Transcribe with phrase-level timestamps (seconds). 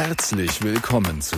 [0.00, 1.34] Herzlich willkommen zu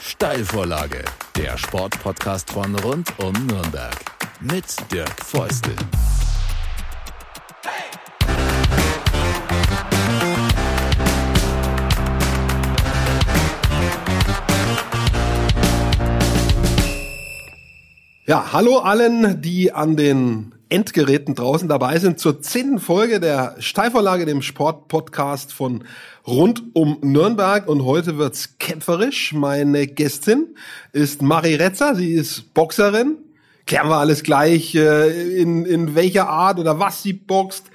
[0.00, 1.04] Steilvorlage,
[1.36, 3.94] der Sportpodcast von rund um Nürnberg
[4.40, 5.74] mit Dirk Feustel.
[18.24, 24.24] Ja, hallo allen, die an den Endgeräten draußen dabei sind zur zehnten Folge der Steilvorlage,
[24.24, 25.84] dem Sportpodcast von
[26.26, 27.68] rund um Nürnberg.
[27.68, 29.32] Und heute wird's kämpferisch.
[29.32, 30.54] Meine Gästin
[30.92, 31.96] ist Marie Retzer.
[31.96, 33.18] Sie ist Boxerin.
[33.66, 37.66] Klären wir alles gleich, äh, in, in welcher Art oder was sie boxt,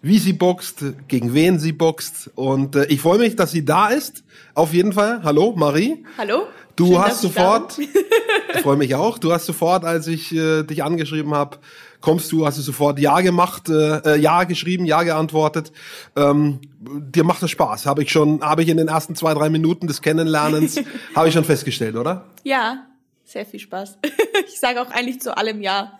[0.00, 2.30] wie sie boxt, gegen wen sie boxt.
[2.34, 4.24] Und äh, ich freue mich, dass sie da ist.
[4.54, 5.22] Auf jeden Fall.
[5.24, 6.04] Hallo, Marie.
[6.16, 6.46] Hallo.
[6.76, 7.78] Du Schön, hast sofort,
[8.54, 11.58] ich freue mich auch, du hast sofort, als ich äh, dich angeschrieben habe,
[12.02, 15.72] kommst du, hast du sofort Ja gemacht, äh, äh, Ja geschrieben, Ja geantwortet.
[16.14, 19.48] Ähm, dir macht das Spaß, habe ich schon, habe ich in den ersten zwei, drei
[19.48, 20.78] Minuten des Kennenlernens,
[21.14, 22.26] habe ich schon festgestellt, oder?
[22.42, 22.86] Ja,
[23.24, 23.98] sehr viel Spaß.
[24.48, 25.98] ich sage auch eigentlich zu allem Ja.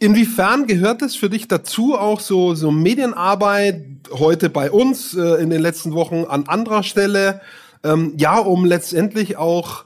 [0.00, 5.50] Inwiefern gehört es für dich dazu, auch so, so Medienarbeit heute bei uns, äh, in
[5.50, 7.40] den letzten Wochen an anderer Stelle?
[7.82, 9.84] Ähm, ja, um letztendlich auch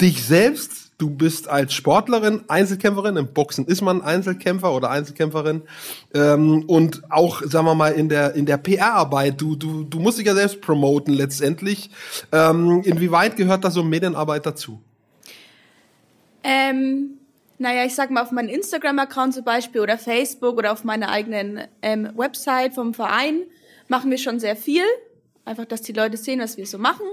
[0.00, 5.62] dich selbst, du bist als Sportlerin, Einzelkämpferin, im Boxen ist man Einzelkämpfer oder Einzelkämpferin
[6.14, 10.18] ähm, und auch, sagen wir mal, in der, in der PR-Arbeit, du, du, du musst
[10.18, 11.90] dich ja selbst promoten letztendlich.
[12.32, 14.80] Ähm, inwieweit gehört da so Medienarbeit dazu?
[16.42, 17.18] Ähm,
[17.58, 21.62] naja, ich sag mal, auf meinem Instagram-Account zum Beispiel oder Facebook oder auf meiner eigenen
[21.82, 23.42] ähm, Website vom Verein
[23.88, 24.84] machen wir schon sehr viel.
[25.44, 27.06] Einfach, dass die Leute sehen, was wir so machen.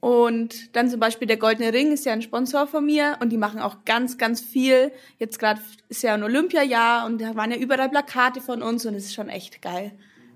[0.00, 3.38] Und dann zum Beispiel der Goldene Ring ist ja ein Sponsor von mir und die
[3.38, 4.92] machen auch ganz, ganz viel.
[5.18, 8.94] Jetzt gerade ist ja ein Olympiajahr und da waren ja überall Plakate von uns und
[8.94, 9.92] es ist schon echt geil,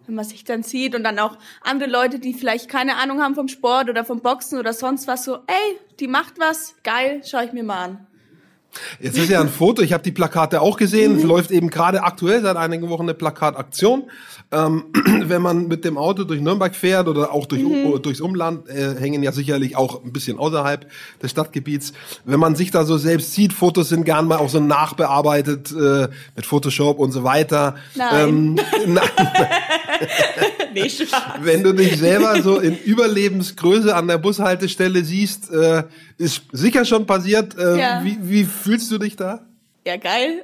[0.06, 3.34] wenn man sich dann sieht und dann auch andere Leute, die vielleicht keine Ahnung haben
[3.34, 7.40] vom Sport oder vom Boxen oder sonst was, so, ey, die macht was, geil, schau
[7.42, 8.06] ich mir mal an.
[9.00, 11.16] Jetzt ist ja ein Foto, ich habe die Plakate auch gesehen.
[11.16, 14.10] Es läuft eben gerade aktuell seit einigen Wochen eine Plakataktion.
[14.52, 14.84] Ähm,
[15.26, 18.00] wenn man mit dem Auto durch Nürnberg fährt oder auch durch, mhm.
[18.02, 20.86] durchs Umland, äh, hängen ja sicherlich auch ein bisschen außerhalb
[21.22, 21.92] des Stadtgebiets.
[22.24, 26.08] Wenn man sich da so selbst sieht, Fotos sind gern mal auch so nachbearbeitet äh,
[26.36, 27.76] mit Photoshop und so weiter.
[27.94, 28.28] Nein.
[28.28, 28.54] Ähm,
[28.86, 29.08] nein.
[30.74, 30.90] nee,
[31.40, 35.84] Wenn du dich selber so in Überlebensgröße an der Bushaltestelle siehst, äh,
[36.18, 37.56] ist sicher schon passiert.
[37.58, 38.04] Äh, ja.
[38.04, 39.46] wie, wie fühlst du dich da?
[39.86, 40.42] Ja, geil.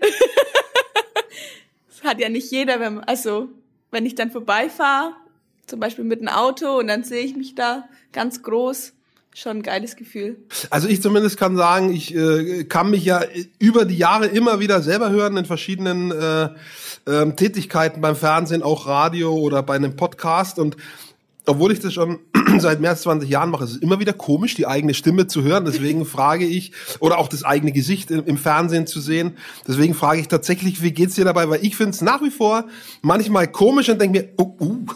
[1.88, 3.48] das hat ja nicht jeder, wenn man, also
[3.90, 5.12] wenn ich dann vorbeifahre,
[5.66, 8.92] zum Beispiel mit einem Auto und dann sehe ich mich da ganz groß,
[9.34, 10.36] schon ein geiles Gefühl.
[10.70, 13.22] Also ich zumindest kann sagen, ich äh, kann mich ja
[13.58, 16.50] über die Jahre immer wieder selber hören in verschiedenen äh,
[17.06, 20.76] äh, Tätigkeiten beim Fernsehen, auch Radio oder bei einem Podcast und
[21.46, 22.18] obwohl ich das schon
[22.58, 25.42] seit mehr als 20 Jahren mache, ist es immer wieder komisch, die eigene Stimme zu
[25.42, 25.64] hören.
[25.64, 29.36] Deswegen frage ich, oder auch das eigene Gesicht im, im Fernsehen zu sehen.
[29.66, 31.48] Deswegen frage ich tatsächlich, wie geht's dir dabei?
[31.48, 32.64] Weil ich finde es nach wie vor
[33.00, 34.86] manchmal komisch und denke mir, oh, uh,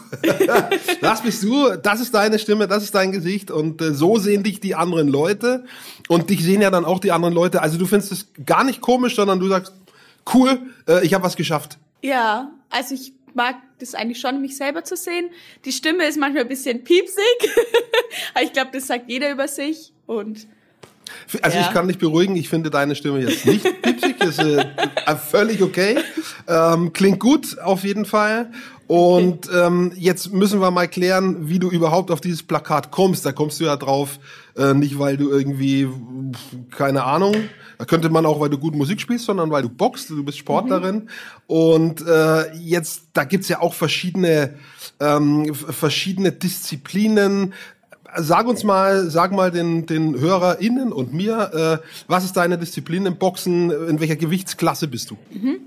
[1.01, 3.49] das bist du, das ist deine Stimme, das ist dein Gesicht.
[3.49, 5.63] Und äh, so sehen dich die anderen Leute.
[6.09, 7.61] Und dich sehen ja dann auch die anderen Leute.
[7.61, 9.73] Also du findest es gar nicht komisch, sondern du sagst,
[10.33, 11.77] cool, äh, ich habe was geschafft.
[12.01, 15.29] Ja, also ich mag das eigentlich schon, mich selber zu sehen.
[15.65, 17.23] Die Stimme ist manchmal ein bisschen piepsig,
[18.33, 20.47] aber ich glaube, das sagt jeder über sich und
[21.41, 21.65] also ja.
[21.65, 24.65] ich kann dich beruhigen, ich finde deine Stimme jetzt nicht piepsig, ist äh,
[25.29, 25.97] völlig okay.
[26.47, 28.51] Ähm, klingt gut auf jeden Fall.
[28.91, 33.25] Und ähm, jetzt müssen wir mal klären, wie du überhaupt auf dieses Plakat kommst.
[33.25, 34.19] Da kommst du ja drauf,
[34.57, 35.87] äh, nicht weil du irgendwie,
[36.71, 37.33] keine Ahnung,
[37.77, 40.39] da könnte man auch, weil du gut Musik spielst, sondern weil du boxst, du bist
[40.39, 40.95] Sportlerin.
[40.95, 41.09] Mhm.
[41.47, 44.55] Und äh, jetzt, da gibt's ja auch verschiedene,
[44.99, 47.53] ähm, verschiedene Disziplinen.
[48.17, 53.05] Sag uns mal, sag mal den, den HörerInnen und mir, äh, was ist deine Disziplin
[53.05, 53.71] im Boxen?
[53.71, 55.17] In welcher Gewichtsklasse bist du?
[55.31, 55.61] Mhm.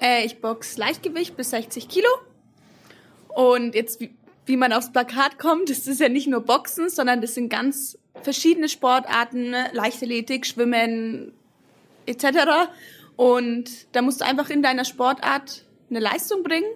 [0.00, 2.08] Äh, ich box Leichtgewicht bis 60 Kilo.
[3.34, 4.14] Und jetzt, wie,
[4.46, 7.98] wie man aufs Plakat kommt, das ist ja nicht nur Boxen, sondern das sind ganz
[8.22, 9.70] verschiedene Sportarten, ne?
[9.72, 11.32] Leichtathletik, Schwimmen
[12.06, 12.70] etc.
[13.16, 16.70] Und da musst du einfach in deiner Sportart eine Leistung bringen.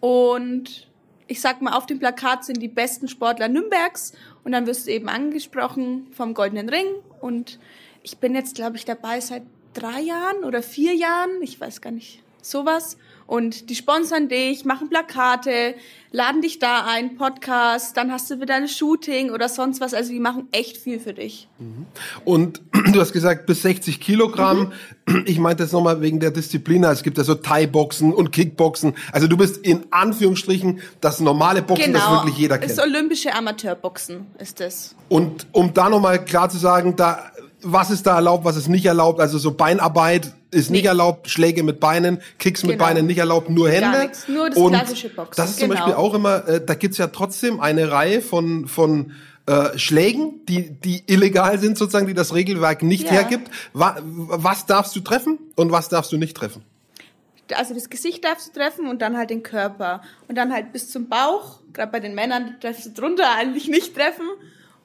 [0.00, 0.88] Und
[1.26, 4.12] ich sag mal, auf dem Plakat sind die besten Sportler Nürnbergs
[4.44, 6.86] und dann wirst du eben angesprochen vom Goldenen Ring.
[7.20, 7.58] Und
[8.02, 9.42] ich bin jetzt, glaube ich, dabei seit
[9.72, 12.98] drei Jahren oder vier Jahren, ich weiß gar nicht, sowas.
[13.26, 15.74] Und die sponsern dich, machen Plakate,
[16.12, 19.94] laden dich da ein, Podcast, dann hast du wieder ein Shooting oder sonst was.
[19.94, 21.48] Also die machen echt viel für dich.
[21.58, 21.86] Mhm.
[22.24, 22.60] Und
[22.92, 24.72] Du hast gesagt, bis 60 Kilogramm.
[25.06, 25.24] Mhm.
[25.26, 26.84] Ich meinte das nochmal wegen der Disziplin.
[26.84, 28.94] Es gibt ja so Thai-Boxen und Kickboxen.
[29.10, 31.98] Also du bist in Anführungsstrichen das normale Boxen, genau.
[31.98, 32.70] das wirklich jeder kennt.
[32.70, 34.94] Das olympische Amateurboxen ist das.
[35.08, 37.32] Und um da nochmal klar zu sagen, da,
[37.64, 39.20] was ist da erlaubt, was ist nicht erlaubt?
[39.20, 42.84] Also so Beinarbeit ist nicht erlaubt, Schläge mit Beinen, Kicks mit genau.
[42.84, 43.90] Beinen nicht erlaubt, nur Hände.
[43.90, 45.34] Gar nichts, nur das und klassische Boxen.
[45.36, 45.74] Das ist genau.
[45.74, 49.12] zum Beispiel auch immer, äh, da gibt's ja trotzdem eine Reihe von, von
[49.46, 53.12] äh, Schlägen, die, die illegal sind sozusagen, die das Regelwerk nicht ja.
[53.12, 53.50] hergibt.
[53.72, 56.62] Was, was darfst du treffen und was darfst du nicht treffen?
[57.54, 60.00] Also das Gesicht darfst du treffen und dann halt den Körper.
[60.28, 63.94] Und dann halt bis zum Bauch, gerade bei den Männern darfst du drunter eigentlich nicht
[63.94, 64.26] treffen.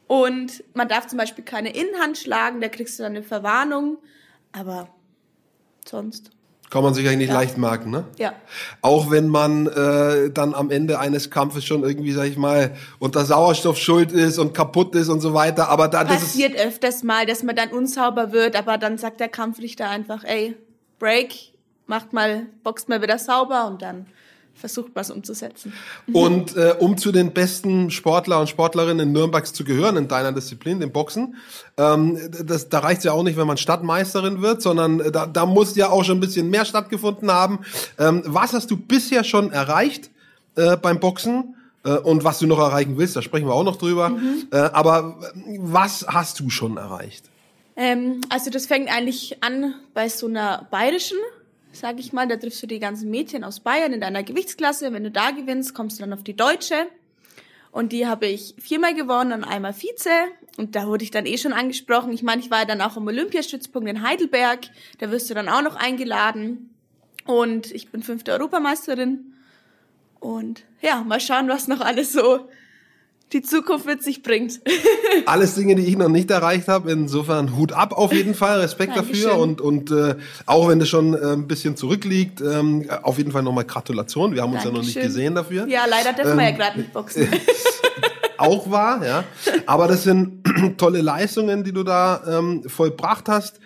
[0.09, 3.99] Und man darf zum Beispiel keine Innenhand schlagen, da kriegst du dann eine Verwarnung.
[4.51, 4.89] Aber
[5.85, 6.31] sonst.
[6.71, 7.35] Kann man sich eigentlich ja.
[7.35, 8.05] leicht merken, ne?
[8.17, 8.33] Ja.
[8.81, 13.23] Auch wenn man äh, dann am Ende eines Kampfes schon irgendwie, sag ich mal, unter
[13.23, 15.69] Sauerstoff schuld ist und kaputt ist und so weiter.
[15.69, 19.29] Aber da das passiert öfters mal, dass man dann unsauber wird, aber dann sagt der
[19.29, 20.57] Kampfrichter einfach, ey,
[20.97, 21.53] Break,
[21.85, 24.07] macht mal, boxt mal wieder sauber und dann
[24.59, 25.73] versucht was umzusetzen.
[26.13, 30.79] Und äh, um zu den besten Sportler und Sportlerinnen Nürnbergs zu gehören in deiner Disziplin,
[30.79, 31.35] dem Boxen,
[31.77, 35.45] ähm, das, da reicht ja auch nicht, wenn man Stadtmeisterin wird, sondern äh, da, da
[35.45, 37.59] muss ja auch schon ein bisschen mehr stattgefunden haben.
[37.97, 40.09] Ähm, was hast du bisher schon erreicht
[40.55, 41.55] äh, beim Boxen?
[41.83, 44.09] Äh, und was du noch erreichen willst, da sprechen wir auch noch drüber.
[44.09, 44.47] Mhm.
[44.51, 45.19] Äh, aber
[45.59, 47.25] was hast du schon erreicht?
[47.75, 51.17] Ähm, also das fängt eigentlich an bei so einer bayerischen
[51.71, 52.27] sag ich mal.
[52.27, 54.93] Da triffst du die ganzen Mädchen aus Bayern in deiner Gewichtsklasse.
[54.93, 56.87] Wenn du da gewinnst, kommst du dann auf die Deutsche.
[57.71, 60.09] Und die habe ich viermal gewonnen und einmal Vize.
[60.57, 62.11] Und da wurde ich dann eh schon angesprochen.
[62.11, 64.61] Ich meine, ich war ja dann auch im Olympiastützpunkt in Heidelberg.
[64.97, 66.73] Da wirst du dann auch noch eingeladen.
[67.25, 69.33] Und ich bin fünfte Europameisterin.
[70.19, 72.49] Und ja, mal schauen, was noch alles so
[73.33, 74.59] die Zukunft mit sich bringt.
[75.25, 76.91] Alles Dinge, die ich noch nicht erreicht habe.
[76.91, 79.23] Insofern Hut ab auf jeden Fall, Respekt Dankeschön.
[79.23, 80.15] dafür und und äh,
[80.45, 84.33] auch wenn das schon äh, ein bisschen zurückliegt, ähm, auf jeden Fall nochmal Gratulation.
[84.33, 84.75] Wir haben uns Dankeschön.
[84.75, 85.67] ja noch nicht gesehen dafür.
[85.67, 87.27] Ja, leider dürfen ähm, wir ja ähm, gerade nicht boxen.
[88.37, 89.23] auch wahr, ja.
[89.65, 90.43] Aber das sind
[90.77, 93.59] tolle Leistungen, die du da ähm, vollbracht hast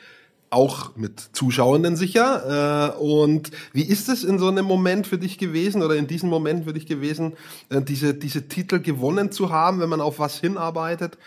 [0.54, 2.94] auch mit Zuschauenden sicher.
[2.96, 6.30] Äh, und wie ist es in so einem Moment für dich gewesen oder in diesem
[6.30, 7.34] Moment für dich gewesen,
[7.70, 11.18] äh, diese, diese Titel gewonnen zu haben, wenn man auf was hinarbeitet?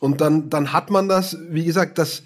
[0.00, 2.22] Und dann, dann hat man das, wie gesagt, das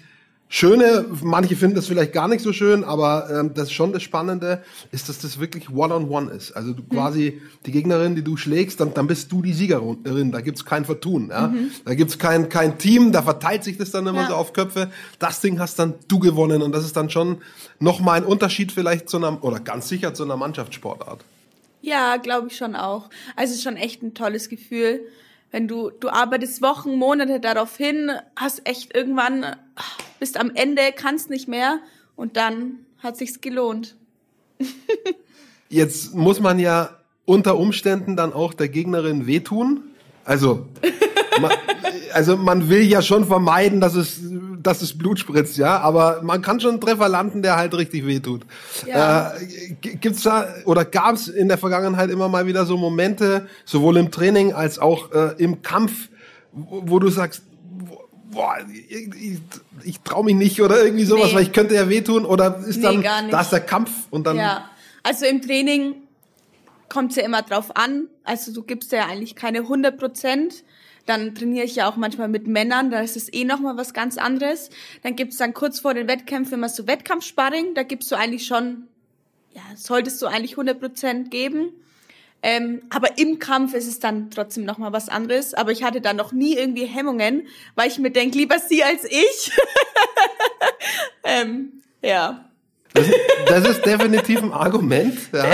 [0.53, 4.03] Schöne, manche finden das vielleicht gar nicht so schön, aber ähm, das ist schon das
[4.03, 4.61] Spannende,
[4.91, 6.51] ist, dass das wirklich One-on-One -on -one ist.
[6.51, 6.89] Also du mhm.
[6.89, 10.33] quasi die Gegnerin, die du schlägst, dann, dann bist du die Siegerin.
[10.33, 11.29] Da gibt's kein Vertun.
[11.29, 11.47] Ja?
[11.47, 11.71] Mhm.
[11.85, 14.27] Da gibt's kein, kein Team, da verteilt sich das dann immer ja.
[14.27, 14.91] so auf Köpfe.
[15.19, 17.37] Das Ding hast dann du gewonnen und das ist dann schon
[17.79, 21.23] nochmal ein Unterschied vielleicht zu einer, oder ganz sicher zu einer Mannschaftssportart.
[21.81, 23.09] Ja, glaube ich schon auch.
[23.37, 24.99] Also es ist schon echt ein tolles Gefühl
[25.51, 29.57] wenn du, du arbeitest Wochen, Monate darauf hin, hast echt irgendwann,
[30.21, 31.79] bist am Ende, kannst nicht mehr
[32.15, 33.95] und dann hat sich's gelohnt.
[35.69, 36.91] Jetzt muss man ja
[37.25, 39.81] unter Umständen dann auch der Gegnerin wehtun.
[40.23, 40.67] Also,
[41.41, 41.51] man,
[42.13, 44.19] also man will ja schon vermeiden, dass es,
[44.61, 48.05] dass es Blut spritzt, ja, aber man kann schon einen Treffer landen, der halt richtig
[48.05, 48.41] wehtut.
[48.85, 49.33] Ja.
[49.33, 54.11] Äh, gibt's da oder gab's in der Vergangenheit immer mal wieder so Momente, sowohl im
[54.11, 56.09] Training als auch äh, im Kampf,
[56.51, 57.41] wo, wo du sagst,
[58.31, 59.39] boah, ich, ich,
[59.83, 61.35] ich traue mich nicht oder irgendwie sowas, nee.
[61.35, 64.37] weil ich könnte ja wehtun oder ist nee, dann da ist der Kampf und dann.
[64.37, 64.69] Ja,
[65.03, 65.95] also im Training
[66.89, 68.07] kommt es ja immer drauf an.
[68.23, 70.63] Also du gibst ja eigentlich keine 100 Prozent.
[71.05, 74.17] Dann trainiere ich ja auch manchmal mit Männern, da ist es eh nochmal was ganz
[74.17, 74.69] anderes.
[75.01, 78.87] Dann gibt's dann kurz vor den Wettkämpfen immer so Wettkampfsparring, da gibst du eigentlich schon,
[79.53, 81.69] ja, solltest du eigentlich 100 Prozent geben.
[82.43, 85.53] Ähm, aber im Kampf ist es dann trotzdem nochmal was anderes.
[85.53, 89.03] Aber ich hatte da noch nie irgendwie Hemmungen, weil ich mir denke, lieber sie als
[89.05, 89.51] ich.
[91.23, 92.45] ähm, ja.
[92.93, 93.07] Das,
[93.45, 95.17] das, ist definitiv ein Argument.
[95.33, 95.45] Ja.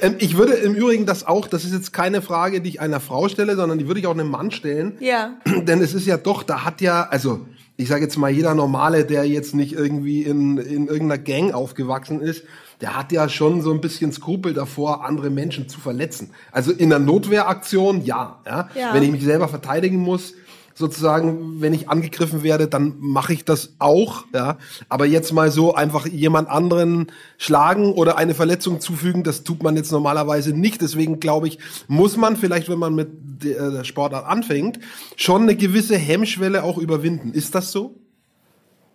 [0.00, 3.00] Ähm, ich würde im Übrigen das auch, das ist jetzt keine Frage, die ich einer
[3.00, 4.96] Frau stelle, sondern die würde ich auch einem Mann stellen.
[5.00, 5.36] Ja.
[5.46, 9.04] Denn es ist ja doch, da hat ja, also ich sage jetzt mal, jeder Normale,
[9.04, 12.44] der jetzt nicht irgendwie in, in irgendeiner Gang aufgewachsen ist,
[12.80, 16.30] der hat ja schon so ein bisschen Skrupel davor, andere Menschen zu verletzen.
[16.52, 18.40] Also in einer Notwehraktion, ja.
[18.46, 18.68] ja.
[18.74, 18.94] ja.
[18.94, 20.34] Wenn ich mich selber verteidigen muss,
[20.74, 24.58] sozusagen, wenn ich angegriffen werde, dann mache ich das auch, ja.
[24.90, 29.74] Aber jetzt mal so einfach jemand anderen schlagen oder eine Verletzung zufügen, das tut man
[29.76, 30.82] jetzt normalerweise nicht.
[30.82, 33.08] Deswegen glaube ich, muss man vielleicht, wenn man mit
[33.42, 34.78] der Sportart anfängt,
[35.16, 37.32] schon eine gewisse Hemmschwelle auch überwinden.
[37.32, 37.94] Ist das so?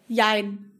[0.07, 0.70] Jein.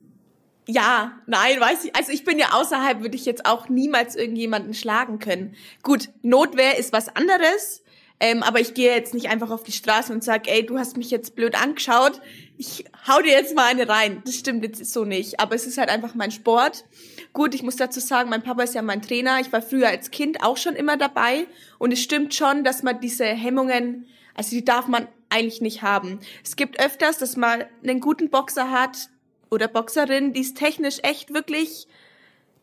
[0.67, 1.95] Ja, nein, weiß ich.
[1.95, 5.55] Also ich bin ja außerhalb, würde ich jetzt auch niemals irgendjemanden schlagen können.
[5.83, 7.81] Gut, Notwehr ist was anderes
[8.23, 10.95] Ähm, aber ich gehe jetzt nicht einfach auf die Straße und sag, ey, du hast
[10.95, 12.21] mich jetzt blöd angeschaut,
[12.55, 14.21] ich hau dir jetzt mal eine rein.
[14.25, 15.39] Das stimmt jetzt so nicht.
[15.39, 16.85] Aber es ist halt einfach mein Sport.
[17.33, 19.39] Gut, ich muss dazu sagen, mein Papa ist ja mein Trainer.
[19.39, 21.47] Ich war früher als Kind auch schon immer dabei.
[21.79, 26.19] Und es stimmt schon, dass man diese Hemmungen, also die darf man eigentlich nicht haben.
[26.43, 29.09] Es gibt öfters, dass man einen guten Boxer hat
[29.51, 31.87] oder Boxerin, die ist technisch echt wirklich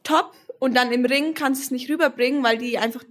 [0.03, 0.33] top.
[0.59, 3.05] Und dann im Ring kannst du es nicht rüberbringen, weil die einfach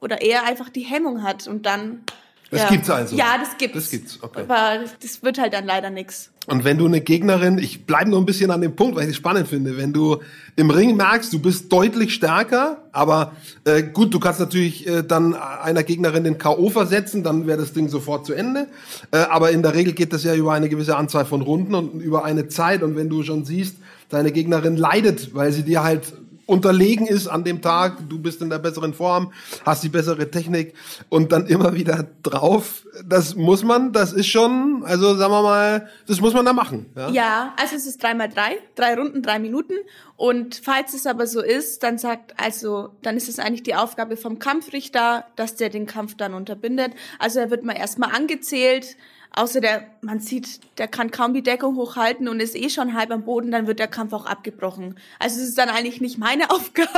[0.00, 1.48] oder er einfach die Hemmung hat.
[1.48, 2.04] Und dann
[2.52, 2.68] Das ja.
[2.68, 3.16] gibt's also.
[3.16, 3.74] Ja, das gibt's.
[3.76, 4.42] Das gibt's, okay.
[4.42, 6.30] Aber das, wird halt dann leider nix.
[6.46, 9.12] Und wenn du eine Gegnerin, ich bleibe noch ein bisschen an dem Punkt, weil ich
[9.12, 10.18] es spannend finde, wenn du
[10.54, 13.32] im Ring merkst, du bist deutlich stärker, aber
[13.64, 16.68] äh, gut, du kannst natürlich äh, dann einer Gegnerin den K.O.
[16.68, 18.66] versetzen, dann wäre das Ding sofort zu Ende.
[19.12, 22.02] Äh, aber in der Regel geht das ja über eine gewisse Anzahl von Runden und
[22.02, 22.82] über eine Zeit.
[22.82, 23.76] Und wenn du schon siehst,
[24.10, 26.12] deine Gegnerin leidet, weil sie dir halt
[26.52, 29.32] unterlegen ist an dem Tag, du bist in der besseren Form,
[29.64, 30.74] hast die bessere Technik
[31.08, 32.86] und dann immer wieder drauf.
[33.04, 36.86] Das muss man, das ist schon, also sagen wir mal, das muss man da machen.
[36.94, 39.74] Ja, Ja, also es ist dreimal drei, drei Runden, drei Minuten.
[40.16, 44.16] Und falls es aber so ist, dann sagt, also, dann ist es eigentlich die Aufgabe
[44.16, 46.92] vom Kampfrichter, dass der den Kampf dann unterbindet.
[47.18, 48.96] Also er wird mal erstmal angezählt,
[49.34, 53.12] außer der, man sieht, der kann kaum die Deckung hochhalten und ist eh schon halb
[53.12, 54.96] am Boden, dann wird der Kampf auch abgebrochen.
[55.20, 56.90] Also es ist dann eigentlich nicht meine Aufgabe,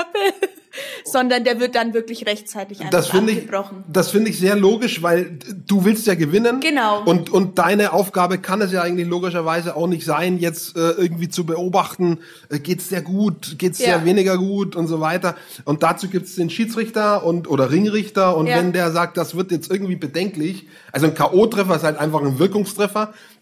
[1.05, 3.85] sondern der wird dann wirklich rechtzeitig einfach das finde ich, abgebrochen.
[3.93, 6.61] das finde ich sehr logisch, weil du willst ja gewinnen.
[6.61, 7.03] Genau.
[7.05, 11.29] Und, und deine Aufgabe kann es ja eigentlich logischerweise auch nicht sein, jetzt äh, irgendwie
[11.29, 13.99] zu beobachten, äh, geht's dir gut, geht's Ja.
[13.99, 15.37] dir weniger gut und so weiter.
[15.67, 18.57] Und dazu gibt's den Schiedsrichter und oder Ringrichter und Ja.
[18.57, 22.39] wenn der sagt, das wird jetzt irgendwie bedenklich, also ein K.O.-Treffer ist halt einfach ein
[22.39, 22.94] Wirkungstreffer,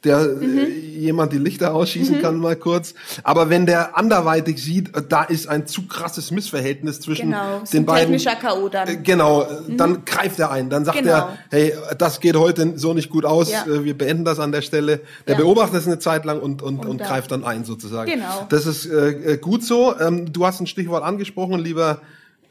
[0.05, 0.59] der Mhm.
[0.59, 2.95] äh, jemand die Lichter ausschießen kann mal kurz.
[3.23, 7.83] Aber wenn der anderweitig sieht, äh, da ist ein zu krasses Missverhältnis zwischen Genau, den
[7.83, 8.13] ein beiden.
[8.13, 8.69] technischer K.O.
[8.69, 8.89] dann.
[8.89, 10.71] Äh, Genau, äh, dann greift er ein.
[10.71, 11.05] Dann sagt Mhm.
[11.05, 11.17] Genau.
[11.17, 13.65] er, hey, das geht heute so nicht gut aus, Ja.
[13.67, 15.01] wir beenden das an der Stelle.
[15.27, 15.41] Der Ja.
[15.41, 18.11] beobachtet es eine Zeit lang und, und, und, Und dann- greift dann ein sozusagen.
[18.11, 18.47] Genau.
[18.49, 19.95] Das ist äh, gut so.
[19.99, 22.01] Ähm, du hast ein Stichwort angesprochen, lieber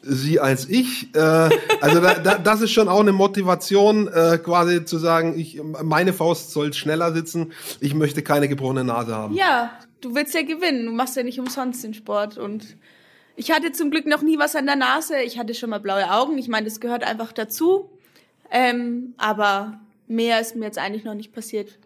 [0.04, 1.14] Sie als ich.
[1.16, 1.20] Äh,
[1.80, 6.14] also da, da, das ist schon auch eine Motivation, äh, quasi zu sagen, ich, meine
[6.14, 9.36] Faust soll schneller sitzen, ich möchte keine gebrochene Nase haben.
[9.36, 10.86] Ja, du willst ja gewinnen.
[10.86, 12.38] Du machst ja nicht umsonst den Sport.
[12.38, 12.76] Und
[13.36, 15.22] ich hatte zum Glück noch nie was an der Nase.
[15.22, 16.38] Ich hatte schon mal blaue Augen.
[16.38, 17.90] Ich meine, das gehört einfach dazu.
[18.50, 21.78] Ähm, aber mehr ist mir jetzt eigentlich noch nicht passiert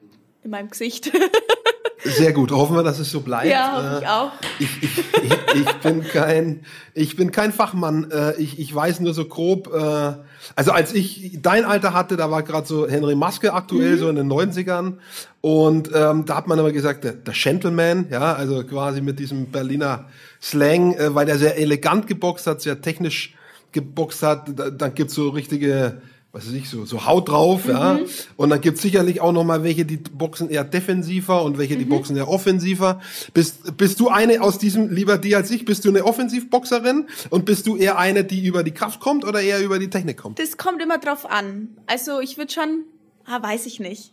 [0.44, 1.12] in meinem Gesicht.
[2.06, 2.52] Sehr gut.
[2.52, 3.48] Hoffen wir, dass es so bleibt.
[3.48, 4.32] ja, hoffe Äh, ich auch.
[4.60, 8.12] Ich, ich, ich, ich bin kein, ich bin kein Fachmann.
[8.12, 9.74] Äh, ich, ich weiß nur so grob.
[9.74, 10.14] Äh,
[10.56, 14.16] also als ich dein Alter hatte, da war gerade so Henry Maske aktuell, so in
[14.16, 14.94] den 90ern.
[15.42, 19.48] Und ähm, da hat man immer gesagt, der, der Gentleman, ja, also quasi mit diesem
[19.48, 20.06] Berliner
[20.42, 23.36] Slang, äh, weil der sehr elegant geboxt hat, sehr technisch
[23.72, 24.50] geboxt hat.
[24.56, 26.02] Da, dann gibt's so richtige
[26.36, 27.98] weiß ich, so, so Haut drauf, ja.
[28.36, 31.86] Und dann gibt's sicherlich auch noch mal welche, die boxen eher defensiver und welche, die
[31.86, 33.00] boxen eher offensiver.
[33.34, 37.46] Bist, bist du eine aus diesem, lieber die als ich, bist du eine Offensivboxerin und
[37.46, 40.38] bist du eher eine, die über die Kraft kommt oder eher über die Technik kommt?
[40.38, 41.70] Das kommt immer drauf an.
[41.88, 42.84] Also ich würde schon,
[43.24, 44.12] ah, weiß ich nicht.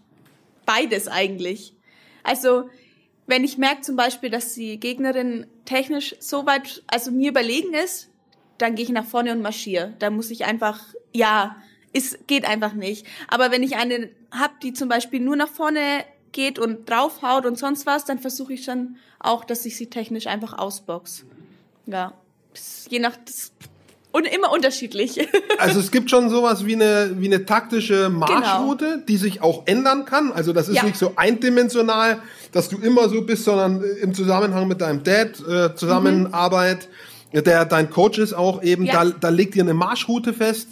[0.64, 1.74] Beides eigentlich.
[2.22, 2.68] Also
[3.26, 8.10] wenn ich merke zum Beispiel, dass die Gegnerin technisch so weit, also mir überlegen ist,
[8.58, 9.94] dann gehe ich nach vorne und marschiere.
[9.98, 10.78] Da muss ich einfach,
[11.12, 11.56] ja,
[11.92, 13.06] es geht einfach nicht.
[13.28, 15.80] Aber wenn ich eine hab, die zum Beispiel nur nach vorne
[16.32, 20.26] geht und draufhaut und sonst was, dann versuche ich schon auch, dass ich sie technisch
[20.26, 21.24] einfach ausbox.
[21.86, 22.14] Ja,
[22.88, 23.16] je nach,
[24.12, 25.28] und immer unterschiedlich.
[25.58, 30.04] Also es gibt schon sowas wie eine, wie eine taktische Marschroute, die sich auch ändern
[30.06, 30.32] kann.
[30.32, 30.82] Also das ist Ja.
[30.84, 32.20] nicht so eindimensional,
[32.50, 36.88] dass du immer so bist, sondern äh, im Zusammenhang mit deinem Dad, äh, Zusammenarbeit,
[37.32, 39.04] der dein Coach ist auch eben, Ja.
[39.04, 40.68] da, da legt ihr eine Marschroute fest,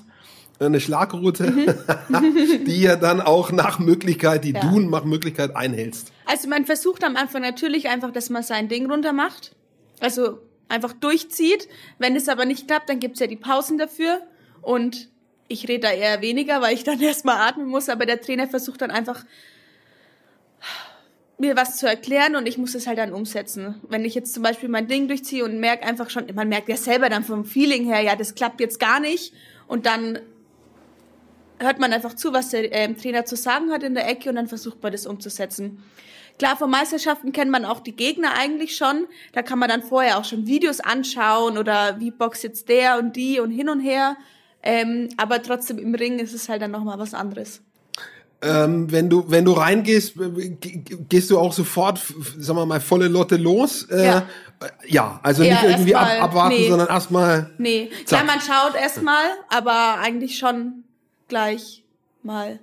[0.66, 2.64] eine Schlagroute, Mhm.
[2.66, 4.60] die ihr dann auch nach Möglichkeit, die Ja.
[4.60, 6.12] du nach Möglichkeit einhältst.
[6.26, 9.54] Also man versucht am Anfang natürlich einfach, dass man sein Ding runter macht.
[10.00, 10.38] Also
[10.68, 11.68] einfach durchzieht.
[11.98, 14.20] Wenn es aber nicht klappt, dann gibt's ja die Pausen dafür.
[14.62, 15.08] Und
[15.48, 17.88] ich rede da eher weniger, weil ich dann erstmal atmen muss.
[17.88, 19.24] Aber der Trainer versucht dann einfach
[21.38, 23.76] mir was zu erklären und ich muss es halt dann umsetzen.
[23.88, 26.76] Wenn ich jetzt zum Beispiel mein Ding durchziehe und merke einfach schon, man merkt ja
[26.76, 29.32] selber dann vom Feeling her, ja, das klappt jetzt gar nicht.
[29.66, 30.18] Und dann
[31.60, 34.36] hört man einfach zu, was der ähm, Trainer zu sagen hat in der Ecke und
[34.36, 35.82] dann versucht man das umzusetzen.
[36.38, 39.06] Klar, von Meisterschaften kennt man auch die Gegner eigentlich schon.
[39.32, 43.14] Da kann man dann vorher auch schon Videos anschauen oder wie boxt jetzt der und
[43.14, 44.16] die und hin und her.
[44.62, 47.60] Ähm, aber trotzdem im Ring ist es halt dann nochmal was anderes.
[48.42, 52.00] Ähm, wenn du wenn du reingehst, äh, ge- gehst du auch sofort,
[52.38, 53.82] sagen wir mal, volle Lotte los.
[53.90, 54.18] Äh, Ja.
[54.60, 56.68] äh, ja, also Ja, nicht irgendwie ab, erstmal- abwarten, nee.
[56.70, 57.50] sondern erstmal.
[57.58, 58.06] Nee, Zack.
[58.06, 60.84] klar, man schaut erstmal, aber eigentlich schon
[61.30, 61.82] gleich
[62.22, 62.58] mal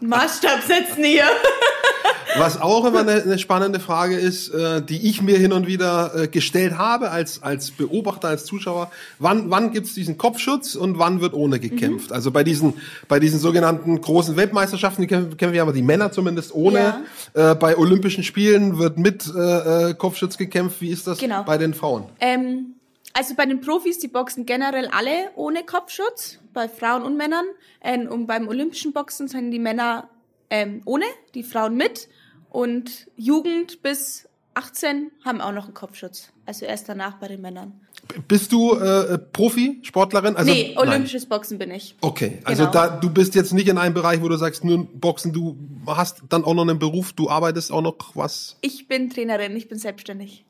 [0.00, 1.24] einen Maßstab setzen hier.
[2.36, 6.12] Was auch immer eine, eine spannende Frage ist, äh, die ich mir hin und wieder
[6.16, 11.20] äh, gestellt habe als, als Beobachter, als Zuschauer, wann, wann gibt's diesen Kopfschutz und wann
[11.20, 12.10] wird ohne gekämpft?
[12.12, 12.74] Also bei diesen,
[13.06, 17.04] bei diesen sogenannten großen Weltmeisterschaften, die kennen, kennen wir aber die Männer zumindest ohne.
[17.34, 20.80] Äh, bei Olympischen Spielen wird mit äh, äh, Kopfschutz gekämpft.
[20.80, 21.44] Wie ist das Genau.
[21.44, 22.06] bei den Frauen?
[22.20, 22.74] Ähm,
[23.14, 27.46] also bei den Profis, die boxen generell alle ohne Kopfschutz, bei Frauen und Männern.
[27.80, 30.10] Ähm, und beim olympischen Boxen sind die Männer
[30.50, 32.08] ähm, ohne, die Frauen mit.
[32.50, 36.32] Und Jugend bis 18 haben auch noch einen Kopfschutz.
[36.46, 37.80] Also erst danach bei den Männern.
[38.28, 40.36] Bist du äh, Profi-Sportlerin?
[40.36, 40.88] Also, nee, nein.
[40.88, 41.96] olympisches Boxen bin ich.
[42.00, 42.72] Okay, also Genau.
[42.72, 45.56] da du bist jetzt nicht in einem Bereich, wo du sagst, nur Boxen, du
[45.86, 48.56] hast dann auch noch einen Beruf, du arbeitest auch noch was.
[48.60, 50.44] Ich bin Trainerin, ich bin selbstständig.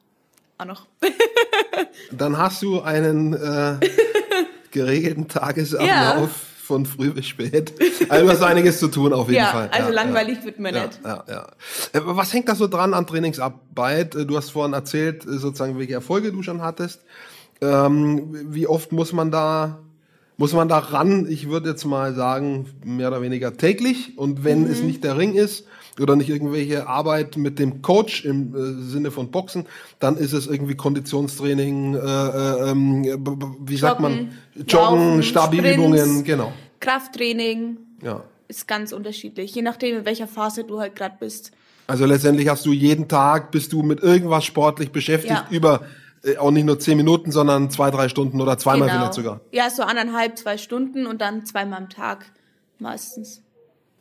[0.58, 0.86] Auch noch.
[2.12, 3.76] Dann hast du einen äh,
[4.70, 6.28] geregelten Tagesablauf Ja.
[6.62, 7.72] von früh bis spät.
[8.08, 9.68] Also hast einiges zu tun auf jeden ja, Fall.
[9.72, 11.00] also langweilig wird mir ja, nicht.
[11.04, 11.46] ja, ja.
[11.92, 14.14] Äh, Was hängt da so dran an Trainingsarbeit?
[14.14, 17.00] Äh, Du hast vorhin erzählt, äh, sozusagen, welche Erfolge du schon hattest.
[17.60, 19.78] Ähm, wie oft muss man da
[20.36, 21.26] muss man da ran?
[21.28, 24.18] Ich würde jetzt mal sagen, mehr oder weniger täglich.
[24.18, 25.64] Und wenn es nicht der Ring ist
[26.00, 29.66] oder nicht irgendwelche Arbeit mit dem Coach im äh, Sinne von Boxen,
[30.00, 33.04] dann ist es irgendwie Konditionstraining, äh, äh, ähm,
[33.60, 34.12] wie sagt man,
[34.56, 36.24] Joggen, Joggen, Laufen, Stabilübungen, Sprints.
[36.24, 36.52] genau.
[36.80, 38.22] Krafttraining Ja.
[38.48, 41.52] ist ganz unterschiedlich, je nachdem, in welcher Phase du halt gerade bist.
[41.86, 45.46] Also letztendlich hast du jeden Tag, bist du mit irgendwas sportlich beschäftigt, Ja.
[45.50, 45.82] über
[46.38, 49.40] auch nicht nur zehn Minuten, sondern zwei, drei Stunden oder zweimal vielleicht sogar.
[49.52, 52.26] Ja, so anderthalb, zwei Stunden und dann zweimal am Tag
[52.78, 53.42] meistens.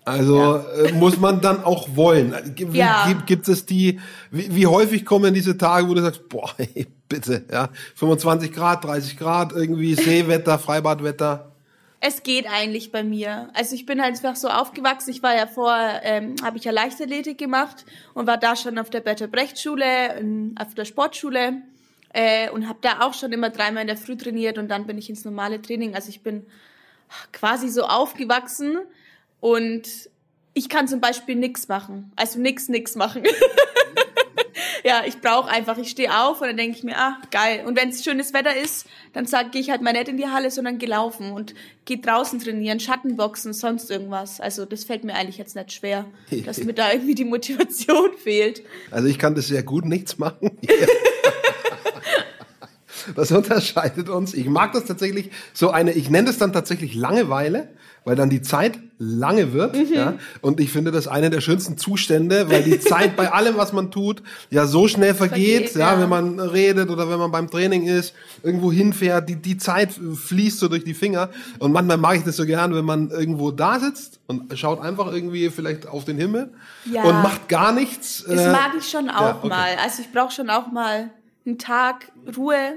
[0.06, 2.36] Also äh, muss man dann auch wollen.
[2.56, 3.06] Wie, Ja.
[3.08, 4.02] gibt, gibt es die,
[4.32, 8.84] wie, wie häufig kommen diese Tage, wo du sagst, boah, ey, bitte, ja, 25 Grad,
[8.84, 11.52] 30 Grad, irgendwie Seewetter, Freibadwetter.
[12.06, 13.50] Es geht eigentlich bei mir.
[13.54, 15.12] Also ich bin halt einfach so aufgewachsen.
[15.12, 18.90] Ich war ja vorher, ähm, habe ich ja Leichtathletik gemacht und war da schon auf
[18.90, 19.86] der Bertolt Brecht Schule,
[20.60, 21.62] auf der Sportschule
[22.14, 24.98] äh, und habe da auch schon immer dreimal in der Früh trainiert und dann bin
[24.98, 25.96] ich ins normale Training.
[25.96, 26.46] Also ich bin
[27.32, 28.80] quasi so aufgewachsen
[29.40, 29.88] und
[30.54, 32.12] ich kann zum Beispiel nix machen.
[32.16, 33.24] Also nix, nix machen.
[34.84, 37.64] ja, ich brauche einfach, ich stehe auf und dann denke ich mir, ah, geil.
[37.66, 40.28] Und wenn es schönes Wetter ist, dann sag, gehe ich halt mal nicht in die
[40.28, 44.40] Halle, sondern gelaufen und gehe draußen trainieren, Schattenboxen, sonst irgendwas.
[44.40, 46.06] Also das fällt mir eigentlich jetzt nicht schwer,
[46.46, 48.62] dass mir da irgendwie die Motivation fehlt.
[48.92, 50.52] Also ich kann das sehr gut, nichts machen.
[53.16, 54.34] Das unterscheidet uns.
[54.34, 57.70] Ich mag das tatsächlich so eine, ich nenne das dann tatsächlich Langeweile,
[58.06, 59.76] weil dann die Zeit lange wird.
[59.76, 59.94] Mhm.
[59.94, 63.72] Ja, und ich finde das eine der schönsten Zustände, weil die Zeit bei allem, was
[63.74, 65.70] man tut, ja so schnell vergeht.
[65.70, 66.00] Vergeht, ja, ja.
[66.02, 68.14] wenn man redet oder wenn man beim Training ist,
[68.44, 71.30] irgendwo hinfährt, die, die Zeit fließt so durch die Finger.
[71.60, 75.12] Und manchmal mag ich das so gern, wenn man irgendwo da sitzt und schaut einfach
[75.12, 76.52] irgendwie vielleicht auf den Himmel
[76.86, 77.04] Ja.
[77.04, 78.24] und macht gar nichts.
[78.28, 79.48] Das Äh, mag ich schon auch ja, okay.
[79.48, 79.70] mal.
[79.84, 81.10] Also ich brauche schon auch mal
[81.46, 82.74] einen Tag Ruhe.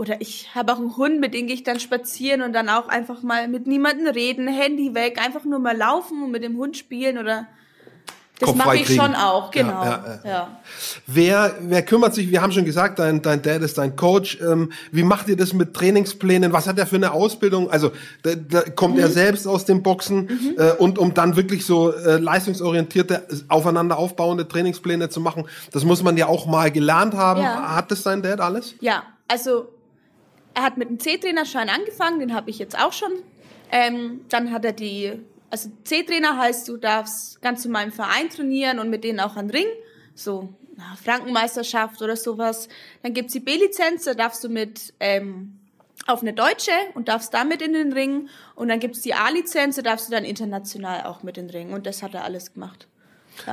[0.00, 2.88] Oder ich habe auch einen Hund, mit dem gehe ich dann spazieren und dann auch
[2.88, 6.78] einfach mal mit niemandem reden, Handy weg, einfach nur mal laufen und mit dem Hund
[6.78, 7.46] spielen oder
[8.38, 9.04] das mache ich freikriegen.
[9.04, 9.84] schon auch, genau.
[9.84, 10.60] ja, Ja, ja.
[11.06, 14.38] Wer, wer kümmert sich, wir haben schon gesagt, dein, dein Dad ist dein Coach.
[14.40, 16.50] Ähm, wie macht ihr das mit Trainingsplänen?
[16.50, 17.70] Was hat er für eine Ausbildung?
[17.70, 19.00] Also da, da kommt Mhm.
[19.02, 24.48] er selbst aus dem Boxen äh, und um dann wirklich so äh, leistungsorientierte, aufeinander aufbauende
[24.48, 27.44] Trainingspläne zu machen, das muss man ja auch mal gelernt haben.
[27.44, 28.74] Hat das dein Dad alles?
[28.80, 29.68] Ja, also
[30.60, 33.10] er hat mit dem C-Trainerschein angefangen, den habe ich jetzt auch schon.
[33.72, 35.12] Ähm, dann hat er die,
[35.48, 39.48] also C-Trainer heißt, du darfst ganz normal im Verein trainieren und mit denen auch an
[39.48, 39.66] Ring,
[40.14, 42.68] so na, Frankenmeisterschaft oder sowas.
[43.02, 45.58] Dann gibt's die B-Lizenz, da darfst du mit ähm,
[46.06, 48.28] auf eine Deutsche und darfst damit in den Ring.
[48.54, 51.72] Und dann gibt's die A-Lizenz, da darfst du dann international auch mit in den Ring.
[51.72, 52.86] Und das hat er alles gemacht.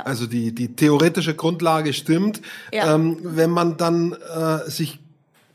[0.04, 2.42] Also die, die theoretische Grundlage stimmt.
[2.70, 2.94] Ja.
[2.94, 4.98] Ähm, wenn man dann äh, sich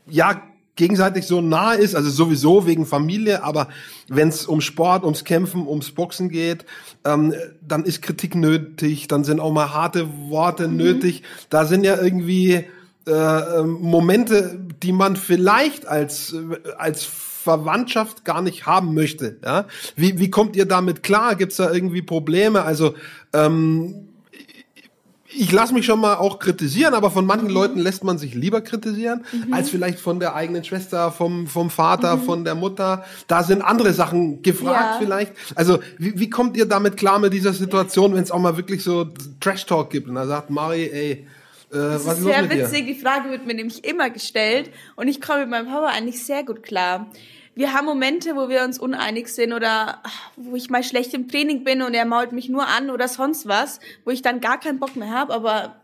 [0.08, 0.42] ja
[0.76, 3.68] gegenseitig so nah ist, also sowieso wegen Familie, aber
[4.08, 6.64] wenn es um Sport, ums Kämpfen, ums Boxen geht,
[7.04, 7.34] ähm,
[7.66, 11.22] dann ist Kritik nötig, dann sind auch mal harte Worte nötig.
[11.48, 12.64] Da sind ja irgendwie
[13.06, 16.34] äh, ähm, Momente, die man vielleicht als,
[16.78, 19.36] als Verwandtschaft gar nicht haben möchte.
[19.44, 19.66] Ja?
[19.94, 21.36] Wie, wie kommt ihr damit klar?
[21.36, 22.62] Gibt's da irgendwie Probleme?
[22.62, 22.94] Also
[23.32, 24.08] ähm,
[25.36, 27.28] ich lasse mich schon mal auch kritisieren, aber von Mhm.
[27.28, 31.70] manchen Leuten lässt man sich lieber kritisieren, als vielleicht von der eigenen Schwester, vom, vom
[31.70, 33.04] Vater, von der Mutter.
[33.26, 34.72] Da sind andere Sachen gefragt Mhm.
[34.72, 34.96] Ja.
[35.00, 35.32] vielleicht.
[35.54, 38.82] Also wie, wie kommt ihr damit klar mit dieser Situation, wenn es auch mal wirklich
[38.84, 39.06] so
[39.40, 40.08] Trash-Talk gibt?
[40.08, 41.24] Und da sagt Mari, ey, äh,
[41.70, 42.50] Das was ist sehr dir?
[42.62, 46.24] witzig, die Frage wird mir nämlich immer gestellt und ich komme mit meinem Papa eigentlich
[46.24, 47.06] sehr gut klar.
[47.54, 50.02] Wir haben Momente, wo wir uns uneinig sind oder
[50.36, 53.46] wo ich mal schlecht im Training bin und er mault mich nur an oder sonst
[53.46, 55.76] was, wo ich dann gar keinen Bock mehr habe, aber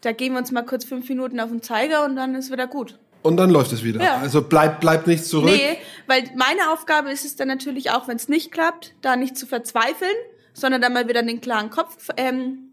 [0.00, 2.66] da gehen wir uns mal kurz fünf Minuten auf den Zeiger und dann ist wieder
[2.66, 2.98] gut.
[3.22, 4.02] Und dann läuft es wieder.
[4.02, 4.18] Ja.
[4.18, 5.50] Also bleibt bleibt nichts zurück.
[5.50, 9.36] Nee, weil meine Aufgabe ist es dann natürlich auch, wenn es nicht klappt, da nicht
[9.36, 10.14] zu verzweifeln,
[10.52, 12.67] sondern dann mal wieder den klaren Kopf ähm,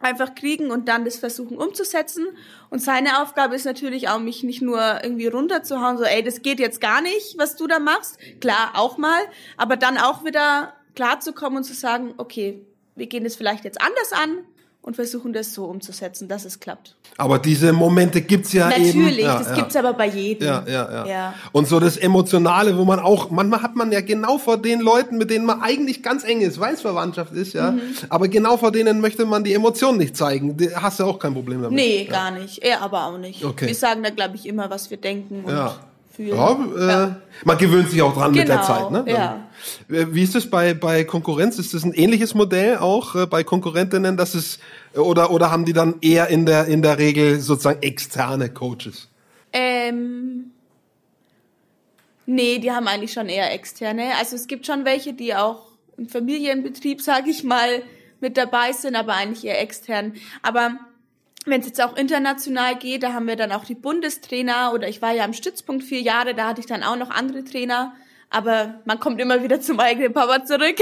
[0.00, 2.26] einfach kriegen und dann das versuchen umzusetzen.
[2.70, 6.58] Und seine Aufgabe ist natürlich auch, mich nicht nur irgendwie runterzuhauen, so, ey, das geht
[6.58, 8.18] jetzt gar nicht, was du da machst.
[8.40, 9.20] Klar, auch mal,
[9.56, 12.64] aber dann auch wieder klar zu kommen und zu sagen, okay,
[12.96, 14.38] wir gehen das vielleicht jetzt anders an
[14.82, 16.96] und versuchen das so umzusetzen, dass es klappt.
[17.18, 19.26] Aber diese Momente gibt's ja Natürlich, eben.
[19.26, 19.54] Ja, das ja.
[19.56, 20.48] gibt's aber bei jedem.
[20.48, 21.34] Ja, ja, ja, Ja.
[21.52, 25.18] Und so das Emotionale, wo man auch, manchmal hat man ja genau vor den Leuten,
[25.18, 27.72] mit denen man eigentlich ganz eng ist, weil es Verwandtschaft ist, ja.
[27.72, 27.80] Mhm.
[28.08, 30.56] Aber genau vor denen möchte man die Emotionen nicht zeigen.
[30.56, 31.76] Die- Hast du auch kein Problem damit.
[31.76, 32.62] Nee, gar nicht.
[32.62, 33.44] Er aber auch nicht.
[33.44, 33.66] Okay.
[33.66, 35.70] Wir sagen da, glaube ich, immer, was wir denken und
[36.14, 36.36] fühlen.
[36.36, 37.10] Ja, äh,
[37.44, 38.90] Man gewöhnt sich auch dran mit der Genau, Zeit.
[38.90, 39.04] Ne?
[39.06, 39.40] ja.
[39.88, 41.58] Äh, Wie ist das bei, bei Konkurrenz?
[41.58, 44.58] Ist das ein ähnliches Modell auch äh, bei Konkurrentinnen, dass es
[44.94, 49.08] oder oder haben die dann eher in der in der Regel sozusagen externe Coaches?
[49.52, 50.52] Ähm,
[52.26, 54.12] nee, die haben eigentlich schon eher externe.
[54.18, 57.82] Also es gibt schon welche, die auch im Familienbetrieb, sage ich mal,
[58.20, 60.14] mit dabei sind, aber eigentlich eher extern.
[60.42, 60.78] Aber
[61.46, 65.00] wenn es jetzt auch international geht, da haben wir dann auch die Bundestrainer oder ich
[65.00, 67.94] war ja am Stützpunkt vier Jahre, da hatte ich dann auch noch andere Trainer.
[68.30, 70.76] Aber man kommt immer wieder zum eigenen Papa zurück.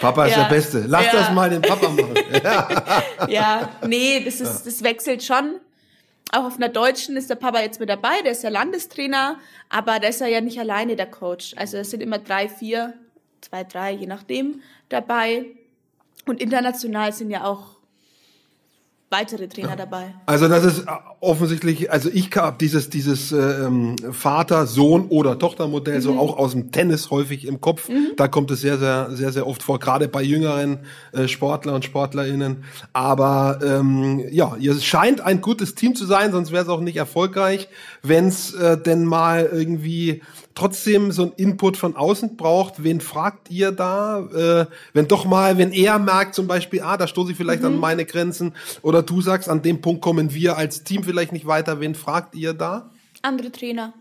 [0.00, 0.42] Papa ist Ja.
[0.44, 0.84] der Beste.
[0.86, 1.12] Lass Ja.
[1.12, 2.14] das mal den Papa machen.
[3.28, 5.56] Ja, nee, das ist, das wechselt schon.
[6.32, 9.36] Auch auf einer Deutschen ist der Papa jetzt mit dabei, der ist ja Landestrainer,
[9.68, 11.54] aber da ist er ja nicht alleine der Coach.
[11.56, 12.94] Also es sind immer drei, vier,
[13.40, 15.46] zwei, drei, je nachdem dabei.
[16.26, 17.79] Und international sind ja auch
[19.10, 20.14] weitere Trainer dabei.
[20.26, 25.38] Also das ist äh, offensichtlich, also ich habe dieses dieses äh, ähm, Vater, Sohn oder
[25.38, 26.00] Tochtermodell Mhm.
[26.02, 27.88] so auch aus dem Tennis häufig im Kopf.
[28.16, 30.78] Da kommt es sehr sehr sehr sehr oft vor, gerade bei jüngeren
[31.12, 32.64] äh, Sportler und Sportlerinnen.
[32.92, 36.96] Aber ähm, ja, ihr scheint ein gutes Team zu sein, sonst wäre es auch nicht
[36.96, 37.68] erfolgreich,
[38.02, 40.22] wenn es äh, denn mal irgendwie
[40.60, 42.82] trotzdem so ein Input von außen braucht.
[42.84, 44.20] Wen fragt ihr da?
[44.20, 47.78] Äh, wenn doch mal, wenn er merkt zum Beispiel, ah, da stoße ich vielleicht an
[47.78, 51.80] meine Grenzen oder du sagst, an dem Punkt kommen wir als Team vielleicht nicht weiter.
[51.80, 52.90] Wen fragt ihr da?
[53.22, 53.94] Andere Trainer.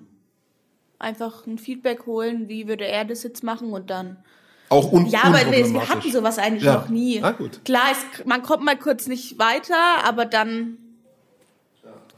[1.00, 4.18] Einfach ein Feedback holen, wie würde er das jetzt machen und dann
[4.68, 6.74] Auch un Ja, aber wir hatten sowas eigentlich Ja.
[6.76, 7.24] noch nie.
[7.24, 7.64] Ah, gut.
[7.64, 10.78] Klar, es, man kommt mal kurz nicht weiter, aber dann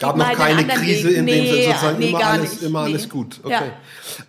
[0.01, 1.17] Gab noch keine Krise Weg.
[1.17, 2.63] in dem Nee, Sinne, sozusagen nee, immer alles, nicht.
[2.63, 2.91] immer Nee.
[2.91, 3.39] alles gut.
[3.43, 3.53] Okay.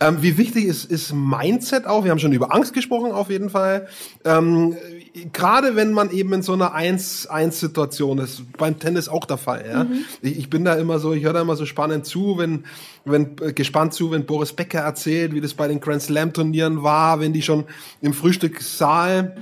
[0.00, 0.08] Ja.
[0.08, 2.04] Ähm, wie wichtig ist, ist Mindset auch?
[2.04, 3.88] Wir haben schon über Angst gesprochen, auf jeden Fall.
[4.24, 4.76] Ähm,
[5.32, 9.64] Gerade wenn man eben in so einer 1-1-Situation ist, beim Tennis auch der Fall.
[9.70, 9.85] Ja?
[9.85, 10.04] Mhm.
[10.22, 12.64] Ich, ich bin da immer so, ich höre da immer so spannend zu, wenn,
[13.04, 16.82] wenn äh, gespannt zu, wenn Boris Becker erzählt, wie das bei den Grand Slam Turnieren
[16.82, 17.64] war, wenn die schon
[18.00, 19.37] im Frühstückssaal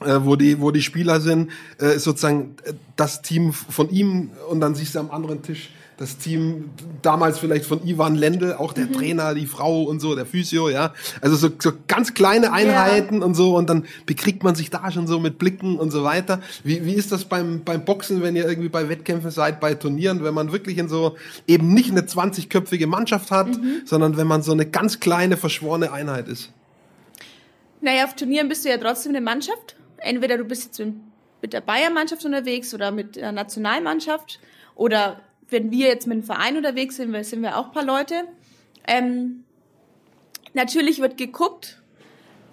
[0.00, 4.60] äh, wo die wo die Spieler sind, äh, sozusagen äh, das Team von ihm und
[4.60, 8.90] dann siehst du am anderen Tisch das Team damals vielleicht von Ivan Lendl, auch der
[8.92, 10.92] Trainer, die Frau und so, der Physio, ja.
[11.22, 15.06] Also so, so ganz kleine Einheiten und so und dann bekriegt man sich da schon
[15.06, 16.40] so mit Blicken und so weiter.
[16.64, 20.22] Wie, wie ist das beim, beim Boxen, wenn ihr irgendwie bei Wettkämpfen seid, bei Turnieren,
[20.22, 23.48] wenn man wirklich in so eben nicht eine 20-köpfige Mannschaft hat,
[23.86, 26.52] sondern wenn man so eine ganz kleine, verschworene Einheit ist?
[27.80, 29.76] Naja, auf Turnieren bist du ja trotzdem eine Mannschaft.
[30.06, 30.78] Entweder du bist jetzt
[31.42, 34.40] mit, der Bayern-Mannschaft unterwegs oder mit der Nationalmannschaft.
[34.74, 38.24] Oder wenn wir jetzt mit dem Verein unterwegs sind, sind wir auch ein paar Leute.
[38.86, 39.44] Ähm,
[40.54, 41.82] natürlich wird geguckt,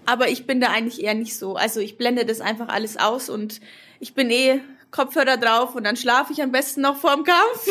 [0.06, 1.56] aber ich bin da eigentlich eher nicht so.
[1.56, 3.62] Also ich blende das einfach alles aus und
[4.00, 4.62] ich bin eh
[4.92, 7.68] Kopfhörer drauf und dann schlafe ich am besten noch vorm Kampf.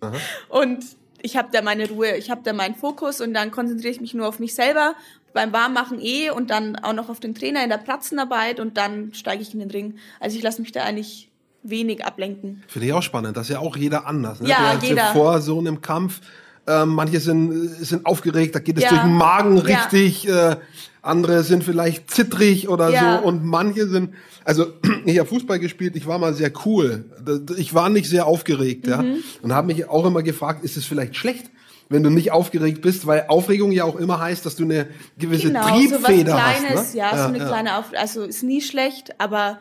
[0.48, 0.84] Und
[1.20, 4.14] ich habe da meine Ruhe, ich habe da meinen Fokus und dann konzentriere ich mich
[4.14, 4.94] nur auf mich selber,
[5.38, 9.14] beim Warmmachen eh und dann auch noch auf den Trainer in der Platzenarbeit und dann
[9.14, 9.94] steige ich in den Ring.
[10.18, 11.30] Also ich lasse mich da eigentlich
[11.62, 12.64] wenig ablenken.
[12.66, 13.36] Finde ich auch spannend.
[13.36, 14.40] Das ist ja auch jeder anders.
[14.40, 14.48] Ne?
[14.48, 15.12] Ja, Der jeder.
[15.12, 16.20] Vor so einem Kampf,
[16.66, 17.52] ähm, manche sind,
[17.84, 18.90] sind aufgeregt, da geht es Ja.
[18.90, 19.62] durch den Magen Ja.
[19.62, 20.28] richtig.
[20.28, 20.56] Äh,
[21.02, 23.20] andere sind vielleicht zittrig oder Ja.
[23.20, 23.26] so.
[23.28, 24.66] Und manche sind, also
[25.04, 27.04] ich habe Fußball gespielt, ich war mal sehr cool.
[27.56, 28.88] Ich war nicht sehr aufgeregt.
[28.88, 29.02] Ja?
[29.02, 29.18] Mhm.
[29.42, 31.50] Und habe mich auch immer gefragt, ist es vielleicht schlecht?
[31.90, 35.48] Wenn du nicht aufgeregt bist, weil Aufregung ja auch immer heißt, dass du eine gewisse
[35.48, 36.94] Genau, so was Triebfeder Kleines, hast.
[36.94, 37.00] Ne?
[37.00, 39.58] ja, so eine kleine Auf also ist nie schlecht, aber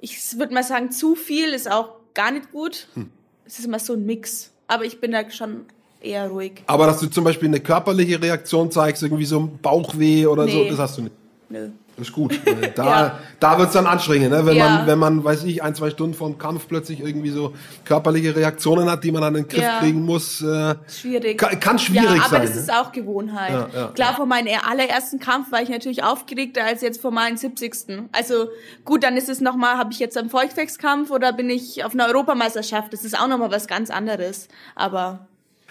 [0.00, 2.88] ich würde mal sagen, zu viel ist auch gar nicht gut.
[2.94, 3.10] Hm.
[3.44, 4.52] Es ist immer so ein Mix.
[4.66, 5.66] Aber ich bin da schon
[6.00, 6.62] eher ruhig.
[6.66, 10.58] Aber dass du zum Beispiel eine körperliche Reaktion zeigst, irgendwie so ein Bauchweh oder so,
[10.62, 10.70] Nee.
[10.70, 11.14] das hast du nicht.
[11.48, 11.70] Nö.
[11.96, 12.38] Das ist gut.
[12.74, 13.18] Da, Ja.
[13.38, 14.44] da wird's dann anstrengend, ne?
[14.44, 14.68] wenn, Ja.
[14.68, 17.54] man, wenn man, weiß ich, ein, zwei Stunden vorm Kampf plötzlich irgendwie so
[17.84, 19.78] körperliche Reaktionen hat, die man an den Griff Ja.
[19.78, 20.42] kriegen muss.
[20.42, 21.38] Äh, Schwierig.
[21.38, 22.60] Kann- kann schwierig ja, aber sein, das ne?
[22.62, 23.94] ist auch Gewohnheit.
[23.94, 28.08] Klar, vor meinem allerersten Kampf war ich natürlich aufgeregter als jetzt vor meinem 70.
[28.12, 28.48] Also
[28.84, 32.06] gut, dann ist es nochmal, habe ich jetzt einen Feuchtfechtskampf oder bin ich auf einer
[32.08, 32.92] Europameisterschaft?
[32.92, 34.48] Das ist auch nochmal was ganz anderes.
[34.74, 35.26] Aber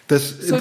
[0.08, 0.58] Das, So-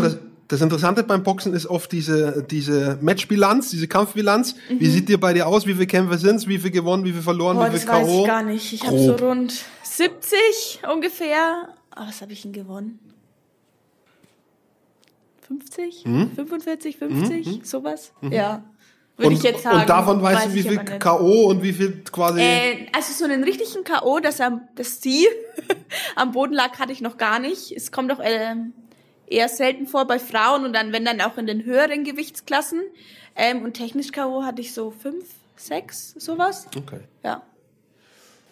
[0.53, 4.55] das Interessante beim Boxen ist oft diese, diese Matchbilanz, diese Kampfbilanz.
[4.69, 5.67] Wie sieht dir bei dir aus?
[5.67, 6.47] Wie viele Kämpfe sind's?
[6.47, 7.07] Wie viel gewonnen?
[7.07, 7.57] Wie viel verloren?
[7.57, 7.61] Mhm.
[7.61, 8.21] boah, wie viel das weiß K.O.?
[8.21, 8.73] ich gar nicht.
[8.75, 11.69] Ich habe so rund 70 ungefähr.
[11.91, 12.99] Ah, was habe ich denn gewonnen?
[15.49, 16.05] 50?
[16.05, 16.33] Hm?
[16.35, 17.61] 45, 50?
[17.65, 18.13] Sowas?
[18.21, 18.63] Ja.
[19.17, 19.81] Würde Und, ich jetzt sagen.
[19.81, 20.79] und davon weißt du, Weiß wie ich viel.
[20.99, 21.47] K.O.
[21.47, 22.41] und wie viel quasi.
[22.41, 25.27] Äh, also so einen richtigen K.O., dass, am, dass sie
[26.15, 27.73] am Boden lag, hatte ich noch gar nicht.
[27.73, 28.75] Es kommt doch ähm,
[29.27, 32.83] eher selten vor bei Frauen und dann, wenn dann auch in den höheren Gewichtsklassen.
[33.35, 34.45] Ähm, und technisch K.O.
[34.45, 36.67] hatte ich so fünf, sechs, sowas.
[36.77, 37.01] okay.
[37.23, 37.43] Ja.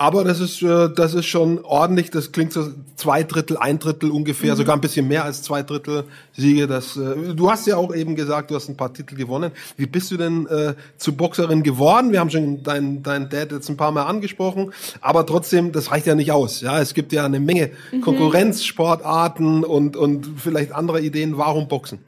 [0.02, 2.10] Aber das ist, äh, das ist schon ordentlich.
[2.10, 4.56] Das klingt so zwei Drittel, ein Drittel ungefähr, Mhm.
[4.56, 6.66] sogar ein bisschen mehr als zwei Drittel Siege.
[6.66, 9.52] Das, äh, du hast ja auch eben gesagt, du hast ein paar Titel gewonnen.
[9.76, 12.12] Wie bist du denn äh, zu Boxerin geworden?
[12.12, 16.06] Wir haben schon deinen dein Dad jetzt ein paar Mal angesprochen, aber trotzdem, das reicht
[16.06, 16.62] ja nicht aus.
[16.62, 18.00] Ja, es gibt ja eine Menge Mhm.
[18.00, 21.36] Konkurrenzsportarten und und vielleicht andere Ideen.
[21.36, 21.98] Warum Boxen?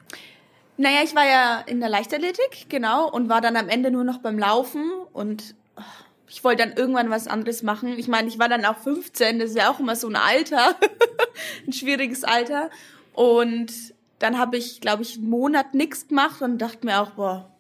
[0.78, 4.18] Naja, ich war ja in der Leichtathletik, genau, und war dann am Ende nur noch
[4.18, 5.84] beim Laufen und ach,
[6.32, 7.98] ich wollte dann irgendwann was anderes machen.
[7.98, 10.76] Ich meine, ich war dann auch 15, das ist ja auch immer so ein Alter,
[11.66, 12.70] ein schwieriges Alter.
[13.12, 13.70] Und
[14.18, 17.50] dann habe ich, glaube ich, einen Monat nichts gemacht und dachte mir auch, boah,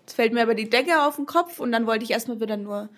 [0.00, 2.56] jetzt fällt mir aber die Decke auf den Kopf und dann wollte ich erstmal wieder
[2.56, 2.88] nur ein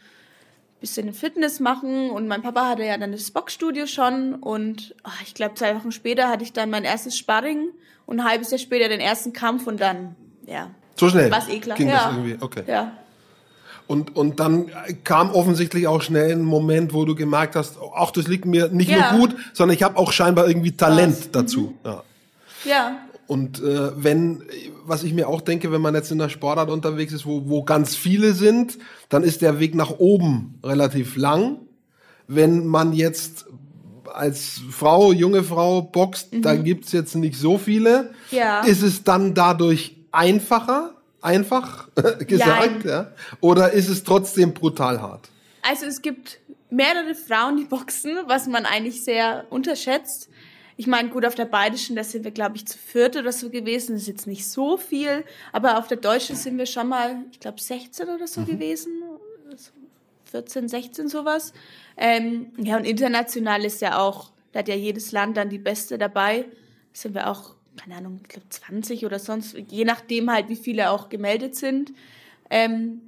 [0.80, 5.34] bisschen Fitness machen und mein Papa hatte ja dann das Boxstudio schon und ah, ich
[5.34, 7.70] glaube zwei Wochen später hatte ich dann mein erstes Sparring
[8.06, 10.14] und ein halbes Jahr später den ersten Kampf und dann,
[10.46, 11.76] ja, So schnell war's eh klar.
[11.76, 12.04] ging ja.
[12.04, 12.36] das irgendwie.
[12.40, 12.62] Okay.
[12.68, 12.92] Ja.
[13.88, 14.66] Und, und dann
[15.02, 18.90] kam offensichtlich auch schnell ein Moment, wo du gemerkt hast, ach, das liegt mir nicht
[18.90, 19.12] Ja.
[19.16, 21.30] nur gut, sondern ich habe auch scheinbar irgendwie Talent Was.
[21.32, 21.74] dazu.
[21.84, 22.02] Ja.
[22.64, 22.98] Ja,
[23.28, 24.42] Und äh, wenn,
[24.84, 27.62] was ich mir auch denke, wenn man jetzt in der Sportart unterwegs ist, wo, wo
[27.62, 31.56] ganz viele sind, dann ist der Weg nach oben relativ lang.
[32.26, 33.46] Wenn man jetzt
[34.12, 38.10] als Frau, junge Frau boxt, da gibt's jetzt nicht so viele.
[38.30, 38.36] Mhm.
[38.36, 38.60] Ja.
[38.62, 40.90] Ist es dann dadurch einfacher,
[41.20, 41.88] einfach
[42.26, 43.12] gesagt, ja?
[43.40, 45.28] Oder ist es trotzdem brutal hart?
[45.62, 46.38] Also es gibt
[46.70, 50.28] mehrere Frauen, die boxen, was man eigentlich sehr unterschätzt.
[50.76, 53.50] Ich meine, gut, auf der Badischen, da sind wir, glaube ich, zu viert oder so
[53.50, 53.94] gewesen.
[53.94, 55.24] Das ist jetzt nicht so viel.
[55.52, 58.92] Aber auf der Deutschen sind wir schon mal, ich glaube, 16 oder so gewesen.
[60.30, 61.52] 14, 16 sowas.
[61.96, 65.98] Ähm, ja, und international ist ja auch, da hat ja jedes Land dann die Beste
[65.98, 66.44] dabei.
[66.92, 70.90] Sind wir auch, keine Ahnung, ich glaube 20 oder sonst, je nachdem halt, wie viele
[70.90, 71.92] auch gemeldet sind.
[72.50, 73.00] Ähm,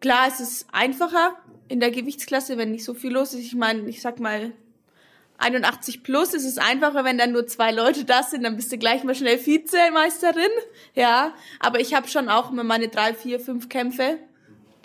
[0.00, 1.36] Klar, es ist einfacher
[1.68, 3.40] in der Gewichtsklasse, wenn nicht so viel los ist.
[3.40, 4.52] Ich meine, ich sag mal,
[5.38, 8.78] 81 plus ist es einfacher, wenn dann nur zwei Leute da sind, dann bist du
[8.78, 10.50] gleich mal schnell Vizemeisterin.
[10.94, 14.18] Ja, aber ich habe schon auch immer meine drei, vier, fünf Kämpfe,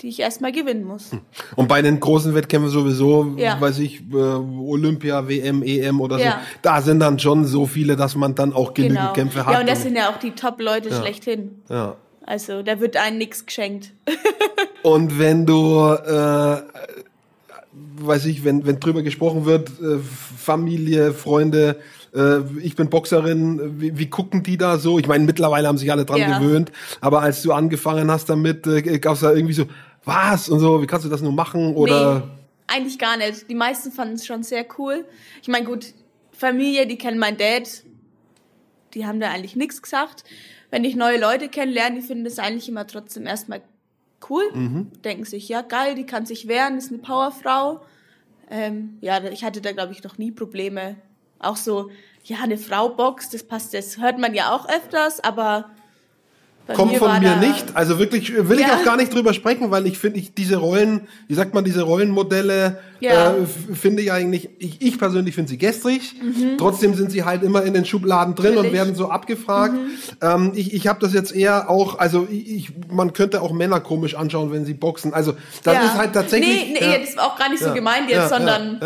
[0.02, 1.12] die ich erstmal gewinnen muss.
[1.56, 3.60] Und bei den großen Wettkämpfen sowieso, Ja.
[3.62, 6.42] weiß ich, äh, Olympia, WM, EM oder so, Ja.
[6.62, 9.14] da sind dann schon so viele, dass man dann auch genügend Genau.
[9.14, 9.54] Kämpfe hat.
[9.54, 11.02] Ja, und das sind ja auch die Top-Leute Ja.
[11.02, 11.62] schlechthin.
[11.70, 11.96] ja.
[12.24, 13.94] Also da wird einem nichts geschenkt.
[14.84, 16.58] Und wenn du, äh,
[17.98, 19.98] weiß ich, wenn, wenn drüber gesprochen wird, äh,
[20.38, 21.78] Familie, Freunde,
[22.16, 25.00] äh, ich bin Boxerin, wie, wie gucken die da so?
[25.00, 26.38] Ich meine, mittlerweile haben sich alle dran Ja.
[26.40, 29.66] gewöhnt, aber als du angefangen hast damit, äh, gab es da irgendwie so,
[30.04, 31.76] was und so, wie kannst du das nur machen?
[31.76, 32.24] Oder Nee,
[32.68, 33.50] eigentlich gar nicht.
[33.50, 35.06] Die meisten fanden es schon sehr cool.
[35.42, 35.94] Ich meine, gut,
[36.32, 37.84] Familie, die kennen meinen Dad,
[38.94, 40.24] die haben da eigentlich nichts gesagt.
[40.70, 43.62] Wenn ich neue Leute kennenlerne, die finden das eigentlich immer trotzdem erstmal
[44.30, 44.44] cool.
[45.04, 47.82] Denken sich, ja geil, die kann sich wehren, ist eine Powerfrau.
[48.50, 50.96] Ähm, ja, ich hatte da, glaube ich, noch nie Probleme.
[51.40, 51.90] Auch so,
[52.24, 55.72] ja, eine Frau boxt, das passt, das hört man ja auch öfters, aber
[56.68, 57.66] bei kommt von war mir nicht.
[57.76, 58.76] Also wirklich will ich Ja.
[58.78, 61.82] auch gar nicht drüber sprechen, weil ich finde, ich diese Rollen, wie sagt man, diese
[61.82, 63.32] Rollenmodelle, Ja.
[63.32, 63.36] äh,
[63.76, 66.16] finde ich eigentlich, ich, ich persönlich finde sie gestrig.
[66.58, 68.56] Trotzdem sind sie halt immer in den Schubladen drin und Mhm.
[68.58, 68.72] Natürlich.
[68.74, 68.78] Mhm.
[68.78, 69.74] werden so abgefragt.
[70.22, 73.80] Ähm, ich ich habe das jetzt eher auch, also ich, ich, man könnte auch Männer
[73.80, 75.14] komisch anschauen, wenn sie boxen.
[75.14, 75.82] Also das Ja.
[75.84, 76.74] ist halt tatsächlich.
[76.74, 78.80] Nee, nee, das war auch gar nicht so gemeint jetzt, sondern.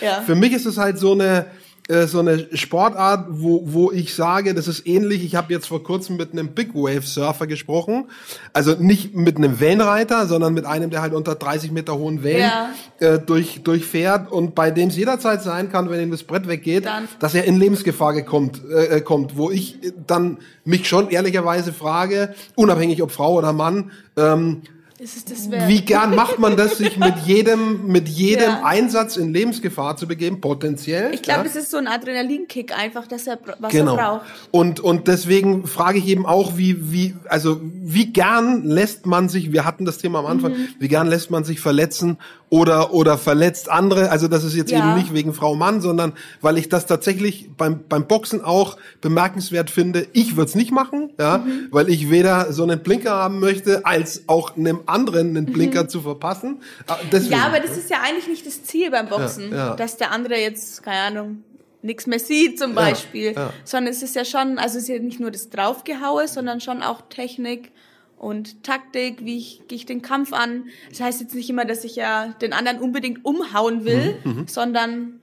[0.00, 0.20] Ja.
[0.24, 1.46] Für mich ist es halt so eine
[1.92, 5.22] äh, so eine Sportart, wo, wo ich sage, das ist ähnlich.
[5.24, 8.06] Ich habe jetzt vor kurzem mit einem Big Wave Surfer gesprochen.
[8.52, 12.40] Also nicht mit einem Wellenreiter, sondern mit einem, der halt unter 30 Meter hohen Wellen
[12.40, 12.70] Ja.
[13.00, 16.86] äh, durch, durchfährt und bei dem es jederzeit sein kann, wenn ihm das Brett weggeht,
[16.86, 17.08] Dann.
[17.20, 19.36] dass er in Lebensgefahr gekommt, äh, kommt.
[19.36, 24.62] Wo ich dann mich schon ehrlicherweise frage, unabhängig ob Frau oder Mann, ähm,
[25.02, 25.66] Ist es das wert?
[25.66, 28.62] Wie gern macht man das, sich mit jedem, mit jedem Ja.
[28.62, 31.12] Einsatz in Lebensgefahr zu begeben, potenziell?
[31.12, 31.44] Ich glaube, ja?
[31.44, 33.96] das ist so ein Adrenalinkick einfach, dass er was genau.
[33.96, 34.26] er braucht.
[34.52, 39.52] Und, und deswegen frage ich eben auch, wie, wie, also, wie gern lässt man sich,
[39.52, 40.68] wir hatten das Thema am Anfang, Mhm.
[40.78, 42.18] wie gern lässt man sich verletzen
[42.52, 44.10] oder, oder verletzt andere?
[44.10, 44.78] Also, das ist jetzt Ja.
[44.80, 46.12] eben nicht wegen Frau Mann, sondern
[46.42, 50.06] weil ich das tatsächlich beim, beim Boxen auch bemerkenswert finde.
[50.12, 51.68] Ich würde es nicht machen, ja, Mhm.
[51.70, 56.02] weil ich weder so einen Blinker haben möchte, als auch einem anderen einen Blinker zu
[56.02, 56.60] verpassen.
[56.86, 57.34] Ah, Deswegen.
[57.34, 57.40] Mhm.
[57.40, 59.74] Ja, aber das ist ja eigentlich nicht das Ziel beim Boxen, Ja, ja.
[59.76, 61.44] dass der andere jetzt, keine Ahnung,
[61.80, 63.34] nichts mehr sieht zum Beispiel,
[63.64, 66.82] sondern es ist ja schon, also es ist ja nicht nur das Draufgehaue, sondern schon
[66.82, 67.72] auch Technik
[68.22, 70.66] und Taktik, wie ich, gehe ich den Kampf an.
[70.90, 75.20] Das heißt jetzt nicht immer, dass ich ja den anderen unbedingt umhauen will, Mhm, sondern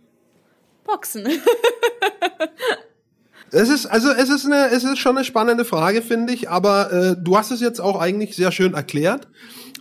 [0.83, 1.25] Boxen.
[3.51, 6.93] Es ist also es ist eine es ist schon eine spannende Frage finde ich, aber
[6.93, 9.27] äh, du hast es jetzt auch eigentlich sehr schön erklärt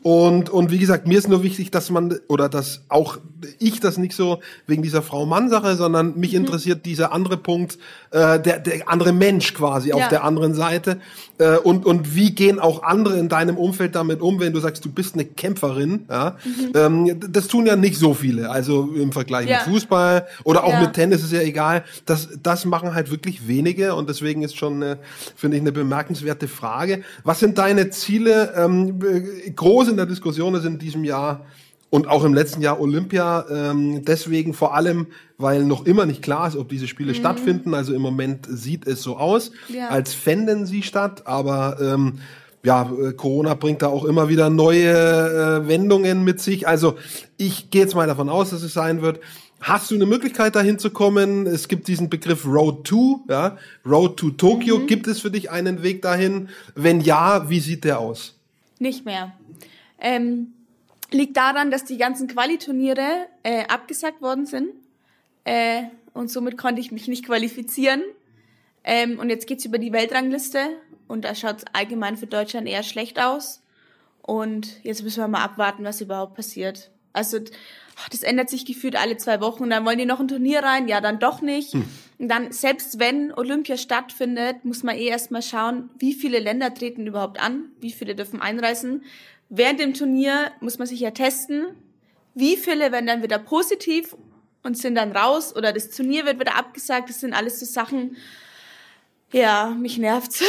[0.09, 3.19] und und wie gesagt mir ist nur wichtig, dass man oder dass auch
[3.59, 6.39] ich das nicht so wegen dieser Frau Mann Sache, sondern mich Mhm.
[6.39, 7.79] interessiert dieser andere Punkt
[8.11, 10.09] äh, der der andere Mensch quasi auf Ja.
[10.09, 10.99] der anderen Seite
[11.39, 14.83] äh, und und wie gehen auch andere in deinem Umfeld damit um, wenn du sagst
[14.85, 16.37] du bist eine Kämpferin, ja
[16.75, 19.51] ähm, das tun ja nicht so viele, also im Vergleich Mhm.
[19.53, 19.59] Ja.
[19.59, 21.85] mit Fußball oder auch mit Tennis ist ja egal.
[22.07, 24.99] Das, das machen halt wirklich wenige und deswegen ist schon, eine,
[25.37, 27.03] finde ich, eine bemerkenswerte Frage.
[27.25, 28.53] Was sind deine Ziele?
[28.57, 31.45] Ähm, äh, groß in der Diskussion ist in diesem Jahr
[31.91, 33.45] und auch im letzten Jahr Olympia.
[33.51, 35.07] Ähm, deswegen vor allem,
[35.39, 37.75] weil noch immer nicht klar ist, ob diese Spiele stattfinden.
[37.75, 39.89] Also im Moment sieht es so aus, Ja.
[39.89, 41.27] als fänden sie statt.
[41.27, 42.19] Aber ähm,
[42.63, 46.69] ja, äh, Corona bringt da auch immer wieder neue äh, Wendungen mit sich.
[46.69, 46.97] Also
[47.37, 49.21] ich gehe jetzt mal davon aus, dass es sein wird.
[49.61, 51.47] Hast du eine Möglichkeit dahin zu kommen?
[51.47, 54.81] Es gibt diesen Begriff Road to, ja, Road to Tokio.
[54.87, 56.49] Gibt es für dich einen Weg dahin?
[56.77, 58.37] Wenn ja, wie sieht der aus?
[58.79, 59.33] Nicht mehr.
[60.01, 60.55] Ähm,
[61.11, 64.71] liegt daran, dass die ganzen Qualiturniere äh, abgesagt worden sind.
[65.45, 68.03] Äh, und somit konnte ich mich nicht qualifizieren.
[68.85, 70.61] Ähm, und jetzt geht's über die Weltrangliste.
[71.07, 73.63] Und da schaut's allgemein für Deutschland eher schlecht aus.
[74.23, 76.91] Und jetzt müssen wir mal abwarten, was überhaupt passiert.
[77.15, 77.39] Also
[78.11, 79.69] das ändert sich gefühlt alle zwei Wochen.
[79.71, 81.75] Dann wollen die noch ein Turnier rein, ja, dann doch nicht.
[81.75, 87.07] Und dann, selbst wenn Olympia stattfindet, muss man eh erstmal schauen, wie viele Länder treten
[87.07, 89.05] überhaupt an, wie viele dürfen einreisen.
[89.49, 91.67] Während dem Turnier muss man sich ja testen,
[92.35, 94.17] wie viele werden dann wieder positiv
[94.63, 97.09] und sind dann raus oder das Turnier wird wieder abgesagt.
[97.09, 98.17] Das sind alles so Sachen,
[99.33, 100.43] ja, mich nervt's.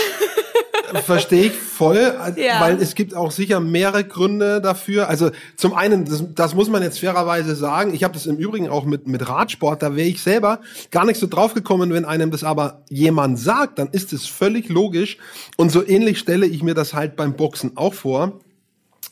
[1.05, 2.61] Verstehe ich voll, äh, Ja.
[2.61, 5.07] weil es gibt auch sicher mehrere Gründe dafür.
[5.07, 8.69] Also zum einen, das, das muss man jetzt fairerweise sagen, ich habe das im Übrigen
[8.69, 12.31] auch mit, mit Radsport, da wäre ich selber gar nicht so drauf gekommen, wenn einem
[12.31, 15.17] das aber jemand sagt, dann ist es völlig logisch.
[15.57, 18.39] Und so ähnlich stelle ich mir das halt beim Boxen auch vor.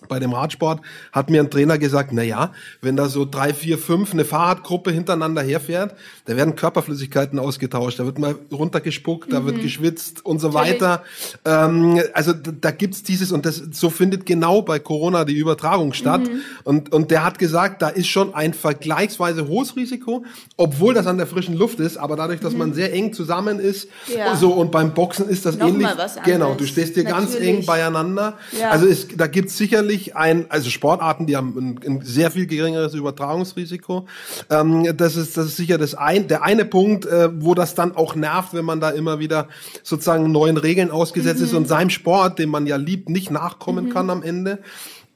[0.07, 0.81] Bei dem Radsport
[1.11, 4.91] hat mir ein Trainer gesagt, na ja, wenn da so drei, vier, fünf eine Fahrradgruppe
[4.91, 10.53] hintereinander herfährt, da werden Körperflüssigkeiten ausgetauscht, da wird mal runtergespuckt, da wird geschwitzt und so
[10.53, 11.03] weiter.
[11.45, 15.93] Ähm, also da, da gibt's dieses und das so findet genau bei Corona die Übertragung
[15.93, 16.21] statt.
[16.63, 20.23] Und und der hat gesagt, da ist schon ein vergleichsweise hohes Risiko,
[20.57, 23.87] obwohl das an der frischen Luft ist, aber dadurch, dass man sehr eng zusammen ist,
[24.15, 24.35] Ja.
[24.35, 25.87] so und beim Boxen ist das Noch ähnlich.
[26.23, 27.59] genau, du stehst dir ganz Natürlich.
[27.59, 28.37] eng beieinander.
[28.57, 28.69] Ja.
[28.69, 32.93] Also es, da gibt's sicherlich ein, also Sportarten, die haben ein, ein sehr viel geringeres
[32.93, 34.07] Übertragungsrisiko.
[34.49, 37.95] Ähm, das ist, das ist sicher das ein, der eine Punkt, äh, wo das dann
[37.95, 39.47] auch nervt, wenn man da immer wieder
[39.83, 44.09] sozusagen neuen Regeln ausgesetzt ist und seinem Sport, den man ja liebt, nicht nachkommen kann
[44.09, 44.59] am Ende.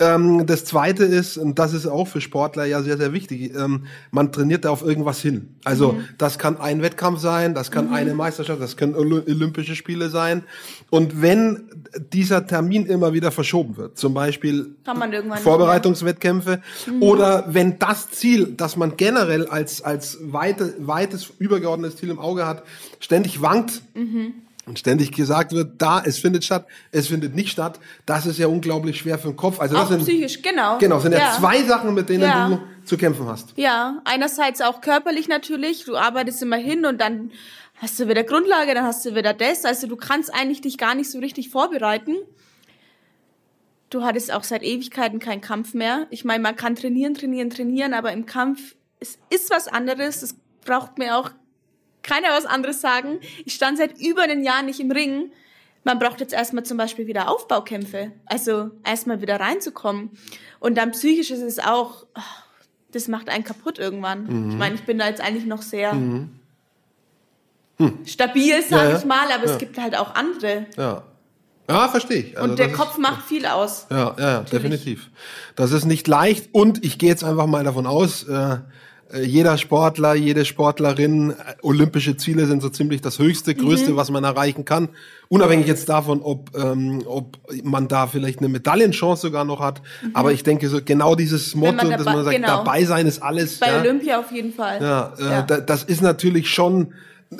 [0.01, 3.85] Ähm, das zweite ist, und das ist auch für Sportler ja sehr, sehr wichtig, ähm,
[4.09, 5.55] man trainiert da auf irgendwas hin.
[5.63, 10.09] Also das kann ein Wettkampf sein, das kann eine Meisterschaft, das können Oly- Olympische Spiele
[10.09, 10.43] sein.
[10.89, 11.69] Und wenn
[12.11, 14.75] dieser Termin immer wieder verschoben wird, zum Beispiel
[15.43, 16.61] Vorbereitungswettkämpfe
[16.99, 22.47] oder wenn das Ziel, das man generell als, als weite, weites, übergeordnetes Ziel im Auge
[22.47, 22.63] hat,
[22.99, 23.81] ständig wankt,
[24.65, 28.47] und ständig gesagt wird, da, es findet statt, es findet nicht statt, das ist ja
[28.47, 29.59] unglaublich schwer für den Kopf.
[29.59, 30.77] Also das Auch sind, psychisch, genau.
[30.77, 31.35] Genau, sind ja, Ja.
[31.37, 32.47] zwei Sachen, mit denen Ja.
[32.49, 33.53] du zu kämpfen hast.
[33.57, 35.85] Ja, einerseits auch körperlich natürlich.
[35.85, 37.31] Du arbeitest immer hin und dann
[37.77, 39.65] hast du wieder Grundlage, dann hast du wieder das.
[39.65, 42.15] Also du kannst eigentlich dich gar nicht so richtig vorbereiten.
[43.89, 46.07] Du hattest auch seit Ewigkeiten keinen Kampf mehr.
[46.11, 50.21] Ich meine, man kann trainieren, trainieren, trainieren, aber im Kampf es ist was anderes.
[50.21, 51.31] Das braucht mir auch
[52.03, 53.19] keiner was anderes sagen.
[53.45, 55.31] Ich stand seit über einem Jahr nicht im Ring.
[55.83, 58.11] Man braucht jetzt erstmal zum Beispiel wieder Aufbaukämpfe.
[58.25, 60.11] Also erstmal wieder reinzukommen.
[60.59, 62.05] Und dann psychisch ist es auch,
[62.91, 64.25] das macht einen kaputt irgendwann.
[64.25, 64.49] Mhm.
[64.51, 65.93] Ich meine, ich bin da jetzt eigentlich noch sehr
[68.05, 68.97] stabil, sage Ja, ja.
[68.97, 69.51] ich mal, aber Ja.
[69.53, 70.67] es gibt halt auch andere.
[70.77, 71.03] Ja.
[71.69, 72.37] Ja, verstehe ich.
[72.37, 73.87] Also und der Kopf ist, macht viel aus.
[73.89, 75.09] Ja, ja, ja definitiv.
[75.55, 78.57] Das ist nicht leicht und ich gehe jetzt einfach mal davon aus, äh,
[79.19, 83.57] jeder Sportler, jede Sportlerin, äh, olympische Ziele sind so ziemlich das höchste, Mhm.
[83.57, 84.89] größte, was man erreichen kann.
[85.29, 89.81] Unabhängig jetzt davon, ob, ähm, ob man da vielleicht eine Medaillenchance sogar noch hat.
[90.13, 91.77] Aber ich denke, so genau dieses Motto, Mhm.
[91.77, 92.47] man dass dabei- man sagt, genau.
[92.47, 93.59] dabei sein ist alles.
[93.59, 93.79] Bei ja.
[93.81, 94.81] Olympia auf jeden Fall.
[94.81, 96.93] Ja, äh, Da, das ist natürlich schon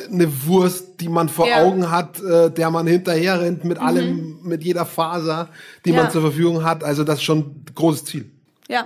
[0.09, 1.59] eine Wurst, die man vor Ja.
[1.59, 1.65] Mhm.
[1.67, 5.49] Augen hat, äh, der man hinterher rennt mit allem, mit jeder Faser,
[5.85, 6.03] die Ja.
[6.03, 6.83] man zur Verfügung hat.
[6.83, 8.31] Also das ist schon ein großes Ziel.
[8.69, 8.85] ja.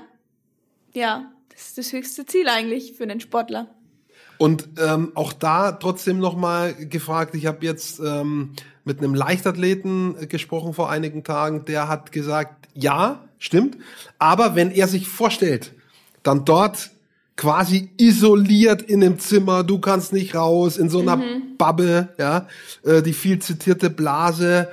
[0.94, 1.26] Ja,
[1.56, 3.68] das ist das höchste Ziel eigentlich für einen Sportler.
[4.38, 8.52] Und ähm, auch da trotzdem nochmal gefragt, ich habe jetzt ähm,
[8.84, 13.78] mit einem Leichtathleten gesprochen vor einigen Tagen, der hat gesagt, ja, stimmt,
[14.20, 15.72] aber wenn er sich vorstellt,
[16.24, 16.92] dann dort
[17.38, 21.22] quasi isoliert in einem Zimmer, du kannst nicht raus, in so einer
[21.58, 22.48] Bubble, ja,
[22.84, 24.70] äh, die viel zitierte Blase,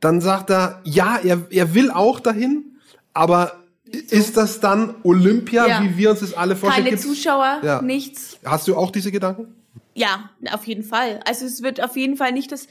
[0.00, 2.64] dann sagt er, ja, er, er will auch dahin,
[3.12, 3.63] aber
[3.94, 5.82] ist das dann Olympia, Ja.
[5.82, 6.84] wie wir uns das alle vorstellen?
[6.86, 7.82] Keine Gibt's- Zuschauer, Ja.
[7.82, 8.38] nichts.
[8.44, 9.54] Hast du auch diese Gedanken?
[9.94, 11.20] Ja, auf jeden Fall.
[11.26, 12.66] Also es wird auf jeden Fall nicht das.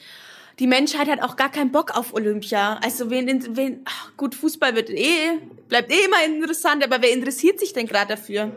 [0.60, 2.80] Die Menschheit hat auch gar keinen Bock auf Olympia.
[2.84, 7.60] Also wen, wen ach, gut, Fußball wird eh, bleibt eh immer interessant, aber wer interessiert
[7.60, 8.52] sich denn gerade dafür?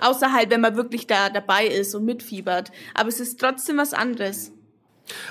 [0.00, 2.70] Außer halt, wenn man wirklich da dabei ist und mitfiebert.
[2.94, 4.52] Aber es ist trotzdem was anderes.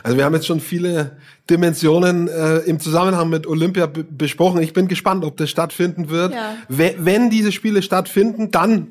[0.03, 1.17] Also wir haben jetzt schon viele
[1.49, 4.61] Dimensionen äh, im Zusammenhang mit Olympia be- besprochen.
[4.61, 6.33] Ich bin gespannt, ob das stattfinden wird.
[6.33, 6.55] Ja.
[6.69, 8.87] We- Wenn diese Spiele stattfinden, dann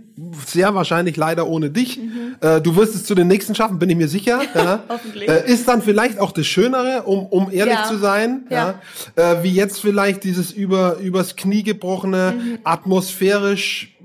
[0.46, 1.98] sehr wahrscheinlich leider ohne dich.
[2.40, 4.40] Äh, du wirst es zu den nächsten schaffen, bin ich mir sicher.
[4.54, 4.76] Ja.
[4.76, 4.80] Mhm.
[4.90, 5.28] Hoffentlich.
[5.28, 7.84] Äh, ist dann vielleicht auch das Schönere, um, um ehrlich Ja.
[7.84, 8.44] zu sein.
[8.50, 8.74] Ja.
[9.16, 9.32] Ja.
[9.32, 12.58] Äh, wie jetzt vielleicht dieses über übers Knie gebrochene, Mhm.
[12.64, 13.96] atmosphärisch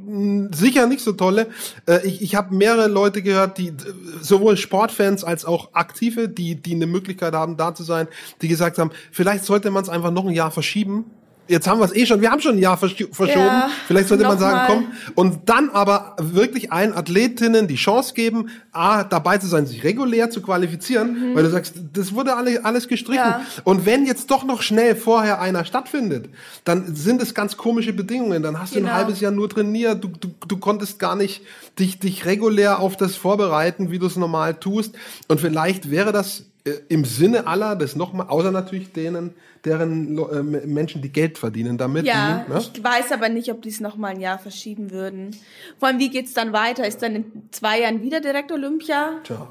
[0.54, 1.48] sicher nicht so tolle.
[1.88, 3.74] Äh, ich ich habe mehrere Leute gehört, die
[4.22, 8.08] sowohl Sportfans als auch Aktive, die die eine Möglichkeit haben, da zu sein,
[8.42, 11.06] die gesagt haben, vielleicht sollte man es einfach noch ein Jahr verschieben.
[11.48, 13.46] Jetzt haben wir es eh schon, wir haben schon ein Jahr versch- verschoben.
[13.46, 14.68] Ja, vielleicht sollte man sagen, mal.
[14.68, 19.84] komm, und dann aber wirklich allen Athletinnen die Chance geben, A, dabei zu sein, sich
[19.84, 23.24] regulär zu qualifizieren, weil du sagst, das wurde alle, alles gestrichen.
[23.24, 23.30] Mhm.
[23.30, 23.42] Ja.
[23.64, 26.30] Und wenn jetzt doch noch schnell vorher einer stattfindet,
[26.64, 28.44] dann sind es ganz komische Bedingungen.
[28.44, 28.92] Dann hast du Genau.
[28.92, 31.42] ein halbes Jahr nur trainiert, du, du, du konntest gar nicht
[31.80, 34.94] dich, dich regulär auf das vorbereiten, wie du es normal tust.
[35.28, 36.44] Und vielleicht wäre das
[36.90, 39.34] im Sinne aller, das nochmal, außer natürlich denen,
[39.66, 42.06] deren äh, Menschen, die Geld verdienen damit.
[42.06, 42.60] Ja, die, ne?
[42.60, 45.36] ich weiß aber nicht, ob die es noch mal ein Jahr verschieben würden.
[45.80, 46.88] Vor allem, wie geht's dann weiter?
[46.88, 49.20] Ist dann in zwei Jahren wieder direkt Olympia?
[49.24, 49.48] Tja.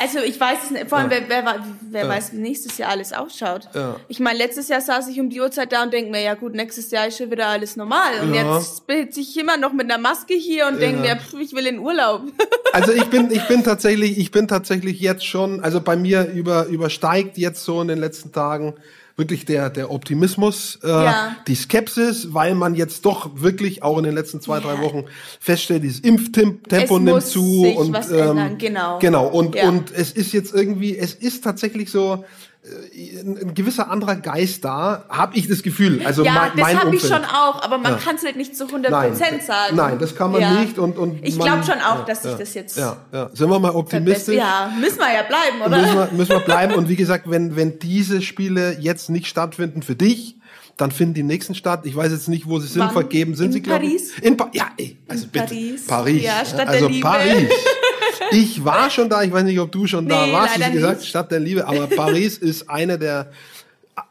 [0.00, 0.88] Also ich weiß es nicht.
[0.88, 1.18] Vor allem, Ja.
[1.28, 2.08] wer, wer, wer Ja.
[2.08, 3.68] weiß, wie nächstes Jahr alles ausschaut.
[3.74, 3.96] Ja.
[4.08, 6.54] Ich meine, letztes Jahr saß ich um die Uhrzeit da und denke mir, ja gut,
[6.54, 8.20] nächstes Jahr ist schon wieder alles normal.
[8.22, 11.52] Und jetzt sitze ich immer noch mit einer Maske hier und denke mir, pff, ich
[11.52, 12.22] will in Urlaub.
[12.74, 16.64] Also ich bin, ich bin tatsächlich, ich bin tatsächlich jetzt schon, also bei mir über,
[16.68, 18.72] übersteigt jetzt so in den letzten Tagen
[19.16, 21.36] wirklich der, der Optimismus, äh, Ja.
[21.46, 25.04] die Skepsis, weil man jetzt doch wirklich auch in den letzten zwei, drei Wochen
[25.40, 28.98] feststellt, dieses Impftempo nimmt zu und ähm, genau.
[28.98, 29.68] genau und Ja.
[29.68, 32.24] und es ist jetzt irgendwie, es ist tatsächlich so
[32.64, 36.00] ein, ein gewisser anderer Geist da, habe ich das Gefühl.
[36.06, 37.98] Also ja, mein, das mein habe ich schon auch, aber man Ja.
[37.98, 39.74] kann es halt nicht zu 100% Nein, sagen.
[39.74, 40.60] nein, das kann man Ja.
[40.60, 43.30] nicht und und Ich glaube schon auch, ja, dass sich das jetzt ja, ja.
[43.32, 44.36] Sind wir mal optimistisch?
[44.36, 45.80] Ja, müssen wir ja bleiben, oder?
[45.80, 46.74] müssen wir, müssen wir bleiben.
[46.74, 50.36] Und wie gesagt, wenn, wenn diese Spiele jetzt nicht stattfinden für dich,
[50.76, 51.80] dann finden die nächsten statt.
[51.84, 52.90] Ich weiß jetzt nicht, wo sie sind, Wann?
[52.92, 53.90] vergeben sind In sie, glaube ich.
[53.92, 54.12] Paris?
[54.22, 55.44] In pa ja, ey, also In bitte.
[55.46, 55.86] Paris.
[55.86, 56.22] Paris.
[56.22, 57.06] Ja, Stadt der also Liebe.
[57.06, 57.48] Paris.
[58.30, 60.76] Ich war schon da, ich weiß nicht, ob du schon da Nee, warst, leider wie
[60.76, 61.08] gesagt, nicht.
[61.08, 63.30] Stadt der Liebe, aber Paris ist eine der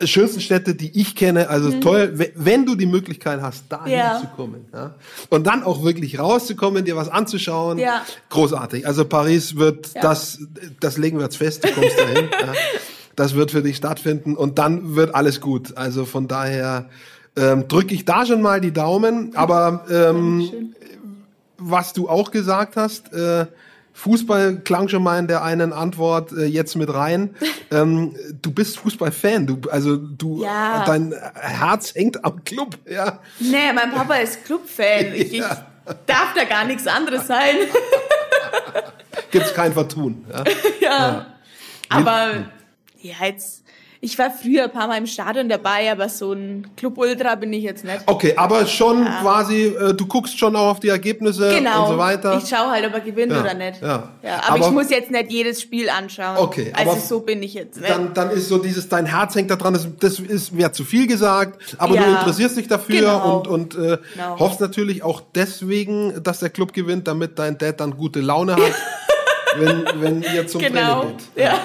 [0.03, 1.49] schönsten Städte, die ich kenne.
[1.49, 3.87] Also toll, we- wenn du die Möglichkeit hast, da Mhm.
[3.91, 4.19] Ja.
[4.19, 4.65] hinzukommen.
[4.73, 4.93] Ja?
[5.29, 7.79] Und dann auch wirklich rauszukommen, dir was anzuschauen.
[7.79, 8.03] Ja.
[8.29, 8.85] Großartig.
[8.85, 10.01] Also Paris wird Ja.
[10.01, 10.39] das,
[10.79, 12.29] das legen wir jetzt fest, du kommst dahin.
[12.31, 12.53] ja.
[13.15, 15.75] Das wird für dich stattfinden und dann wird alles gut.
[15.77, 16.89] Also von daher
[17.35, 19.35] ähm, drücke ich da schon mal die Daumen.
[19.35, 20.73] Aber ähm,
[21.57, 23.45] was du auch gesagt hast, äh,
[23.93, 27.35] Fußball klang schon mal in der einen Antwort äh, jetzt mit rein.
[27.73, 30.83] Ähm, du bist Fußballfan, du also du Ja.
[30.85, 33.19] dein Herz hängt am Club, ja.
[33.39, 35.05] Nee, mein Papa ist Clubfan.
[35.13, 35.65] Ich, ich Ja.
[36.05, 37.55] darf da gar nichts anderes sein.
[39.31, 40.25] Gibt's kein Vertun.
[40.29, 40.43] Ja?
[40.81, 41.25] ja.
[41.87, 42.31] Aber
[42.99, 43.60] ja, jetzt.
[44.03, 47.61] Ich war früher ein paar Mal im Stadion dabei, aber so ein Club-Ultra bin ich
[47.63, 47.99] jetzt nicht.
[48.07, 51.83] Okay, aber schon quasi, äh, du guckst schon auch auf die Ergebnisse Genau.
[51.83, 52.35] und so weiter.
[52.43, 53.79] Ich schaue halt, ob er gewinnt Ja, oder nicht.
[53.79, 54.09] ja.
[54.23, 56.37] aber, Aber- ich muss jetzt nicht jedes Spiel anschauen.
[56.37, 57.91] Okay, Also so bin ich jetzt nicht.
[57.91, 60.83] dann, dann ist so dieses, dein Herz hängt da dran, das, das ist wäre zu
[60.83, 62.09] viel gesagt, aber du Ja.
[62.17, 63.37] interessierst dich dafür Genau.
[63.37, 64.39] und, und äh, Genau.
[64.39, 68.61] hoffst natürlich auch deswegen, dass der Club gewinnt, damit dein Dad dann gute Laune hat,
[69.59, 71.01] wenn, wenn ihr zum genau.
[71.01, 71.43] Training geht.
[71.43, 71.59] Ja.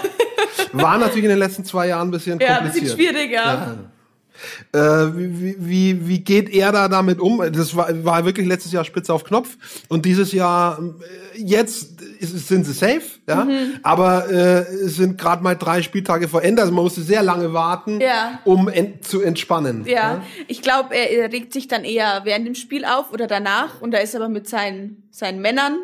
[0.73, 2.97] War natürlich in den letzten zwei Jahren ein bisschen Ja, ein kompliziert.
[2.97, 3.77] bisschen schwierig, ja.
[4.75, 5.05] Ja.
[5.05, 7.43] Äh, wie, wie, wie geht er da damit um?
[7.53, 9.57] Das war, war wirklich letztes Jahr Spitze auf Knopf
[9.89, 10.79] und dieses Jahr
[11.35, 13.75] äh, jetzt ist, sind sie safe, ja, Mhm.
[13.83, 17.53] aber äh, es sind gerade mal drei Spieltage vor Ende, also man musste sehr lange
[17.53, 18.41] warten, Ja.
[18.45, 19.85] um en zu entspannen.
[19.87, 23.81] Ja, ich glaube, er, er regt sich dann eher während dem Spiel auf oder danach
[23.81, 25.79] und da ist er aber mit seinen, seinen Männern,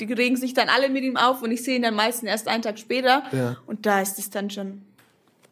[0.00, 2.48] die regen sich dann alle mit ihm auf und ich sehe ihn dann meistens erst
[2.48, 3.56] einen Tag später Ja.
[3.66, 4.82] und da ist es dann schon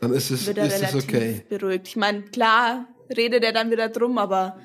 [0.01, 1.43] Dann ist es, wieder ist es relativ okay.
[1.49, 1.89] beruhigt.
[1.89, 2.87] Ich meine, klar
[3.17, 4.59] redet er dann wieder drum, aber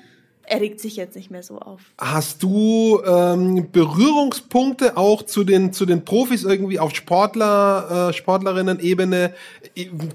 [0.46, 1.80] er regt sich jetzt nicht mehr so auf.
[1.98, 9.32] Hast du ähm, Berührungspunkte auch zu den zu den Profis irgendwie auf Sportler äh, Sportlerinnen-Ebene?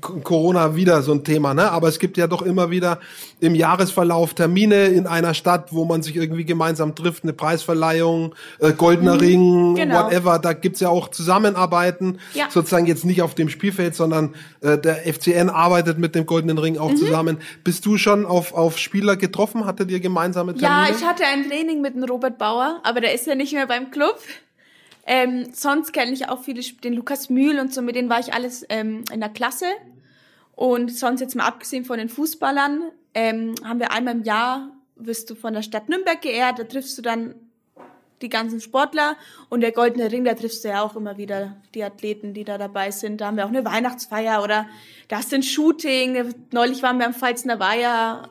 [0.01, 1.71] Corona wieder so ein Thema, ne?
[1.71, 2.99] Aber es gibt ja doch immer wieder
[3.39, 8.71] im Jahresverlauf Termine in einer Stadt, wo man sich irgendwie gemeinsam trifft, eine Preisverleihung, äh,
[8.73, 10.05] goldener Ring, genau.
[10.05, 10.39] whatever.
[10.39, 12.45] Da gibt's ja auch Zusammenarbeiten, Ja.
[12.49, 16.73] sozusagen jetzt nicht auf dem Spielfeld, sondern äh, der FCN arbeitet mit dem goldenen Ring
[16.75, 16.79] Mhm.
[16.79, 17.37] auch zusammen.
[17.63, 19.65] Bist du schon auf auf Spieler getroffen?
[19.65, 20.89] Hattet ihr gemeinsame Termine?
[20.89, 23.67] Ja, ich hatte ein Training mit dem Robert Bauer, aber der ist ja nicht mehr
[23.67, 24.19] beim Club.
[25.05, 28.33] Ähm, sonst kenne ich auch viele, den Lukas Mühl und so, mit denen war ich
[28.33, 29.65] alles ähm, in der Klasse.
[30.55, 35.29] Und sonst jetzt mal abgesehen von den Fußballern, ähm, haben wir einmal im Jahr, wirst
[35.29, 37.33] du von der Stadt Nürnberg geehrt, da triffst du dann
[38.21, 39.15] die ganzen Sportler
[39.47, 42.57] und der Goldene Ring, da triffst du ja auch immer wieder die Athleten, die da
[42.57, 43.21] dabei sind.
[43.21, 44.67] Da haben wir auch eine Weihnachtsfeier oder
[45.07, 46.33] da ist ein Shooting.
[46.51, 48.29] Neulich waren wir am Pfalzner Weiher.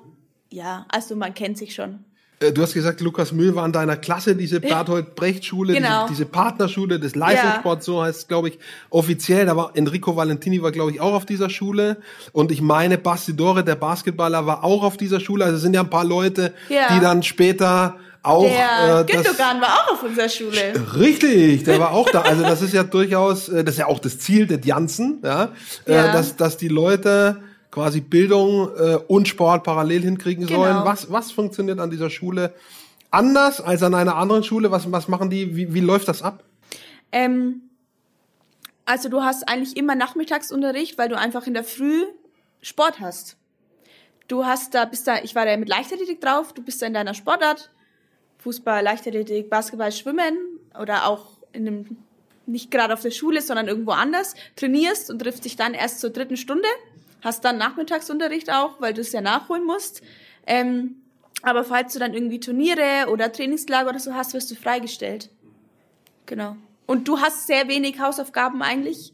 [0.50, 2.00] Ja, also man kennt sich schon.
[2.40, 6.04] Äh, Du hast gesagt, Lukas Mühl war in deiner Klasse, diese Berthold Brecht Schule, Genau.
[6.06, 8.58] diese, diese Partnerschule des Leistungssports, so heißt es, glaube ich,
[8.90, 9.44] offiziell.
[9.46, 11.96] Da war Enrico Valentini war, glaube ich, auch auf dieser Schule.
[12.32, 15.44] Und ich meine, Basti Dore, der Basketballer, war auch auf dieser Schule.
[15.44, 16.94] Also es sind ja ein paar Leute, Ja.
[16.94, 20.74] die dann später auch Der äh, Gündogan war auch auf unserer Schule.
[20.96, 22.22] Richtig, der war auch da.
[22.22, 25.50] Also das ist ja durchaus, äh, das ist ja auch das Ziel des Janssen, ja,
[25.86, 26.12] Äh, Ja.
[26.12, 27.40] dass, dass die Leute
[27.70, 30.60] quasi Bildung äh, und Sport parallel hinkriegen Genau.
[30.62, 30.76] sollen.
[30.84, 32.54] Was, was funktioniert an dieser Schule
[33.10, 34.70] anders als an einer anderen Schule?
[34.70, 35.54] Was, was machen die?
[35.56, 36.44] Wie, wie läuft das ab?
[37.12, 37.62] Ähm,
[38.84, 42.04] also du hast eigentlich immer Nachmittagsunterricht, weil du einfach in der Früh
[42.62, 43.36] Sport hast.
[44.28, 46.94] Du hast da, bist da, ich war da mit Leichtathletik drauf, du bist da in
[46.94, 47.70] deiner Sportart,
[48.38, 50.36] Fußball, Leichtathletik, Basketball, Schwimmen
[50.78, 51.96] oder auch in einem,
[52.46, 56.10] nicht gerade auf der Schule, sondern irgendwo anders, trainierst und triffst dich dann erst zur
[56.10, 56.68] dritten Stunde,
[57.22, 60.02] hast dann Nachmittagsunterricht auch, weil du es ja nachholen musst.
[60.46, 61.02] Ähm,
[61.42, 65.30] aber falls du dann irgendwie Turniere oder Trainingslager oder so hast, wirst du freigestellt.
[66.26, 66.56] Genau.
[66.86, 69.12] Und du hast sehr wenig Hausaufgaben eigentlich,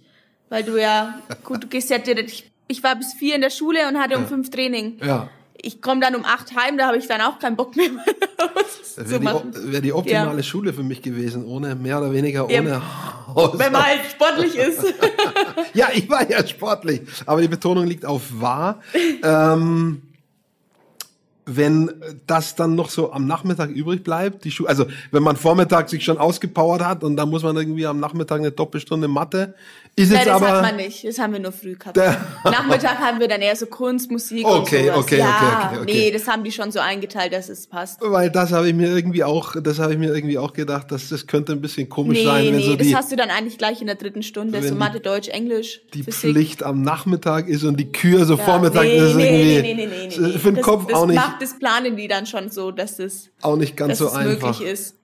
[0.49, 3.51] weil du ja, gut, du gehst ja direkt, ich, ich war bis vier in der
[3.51, 4.99] Schule und hatte um fünf Training.
[5.05, 5.29] Ja.
[5.57, 7.87] Ich komme dann um acht heim, da habe ich dann auch keinen Bock mehr,
[8.97, 10.43] Das wäre die, wär die optimale Ja.
[10.43, 12.61] Schule für mich gewesen, ohne mehr oder weniger Ja.
[12.61, 12.83] ohne
[13.35, 13.59] Haus.
[13.59, 14.85] Wenn man halt sportlich ist.
[15.75, 18.81] Ja, ich war ja sportlich, aber die Betonung liegt auf wahr.
[19.23, 20.03] ähm,
[21.47, 21.91] wenn
[22.27, 26.05] das dann noch so am Nachmittag übrig bleibt, die Schu also wenn man Vormittag sich
[26.05, 29.55] schon ausgepowert hat und dann muss man irgendwie am Nachmittag eine Doppelstunde Mathe,
[29.97, 31.05] ist Nein, jetzt das aber hat man nicht.
[31.05, 31.97] Das haben wir nur früh gehabt.
[32.45, 34.99] Nachmittag haben wir dann eher so Kunst, Musik Okay, und sowas.
[35.05, 35.93] okay, ja, okay, okay, okay.
[35.93, 38.01] Nee, das haben die schon so eingeteilt, dass es passt.
[38.03, 41.11] weil das habe ich mir irgendwie auch, das habe ich mir irgendwie auch gedacht, dass
[41.11, 43.31] das könnte ein bisschen komisch Nee, sein, wenn nee, so das die, hast du dann
[43.31, 44.61] eigentlich gleich in der dritten Stunde.
[44.67, 46.31] So Mathe, Deutsch, Englisch, die Physik.
[46.33, 49.75] Pflicht am Nachmittag ist und die Kür so Ja, Vormittag nee, das ist nee, irgendwie
[49.75, 50.39] nee, nee, nee, nee, nee.
[50.39, 53.31] für den das, Kopf das auch nicht Das planen die dann schon so, dass das,
[53.43, 54.49] auch nicht ganz so es einfach.
[54.59, 54.97] möglich ist.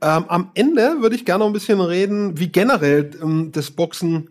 [0.00, 4.30] Ähm, am Ende würde ich gerne noch ein bisschen reden, wie generell ähm, das Boxen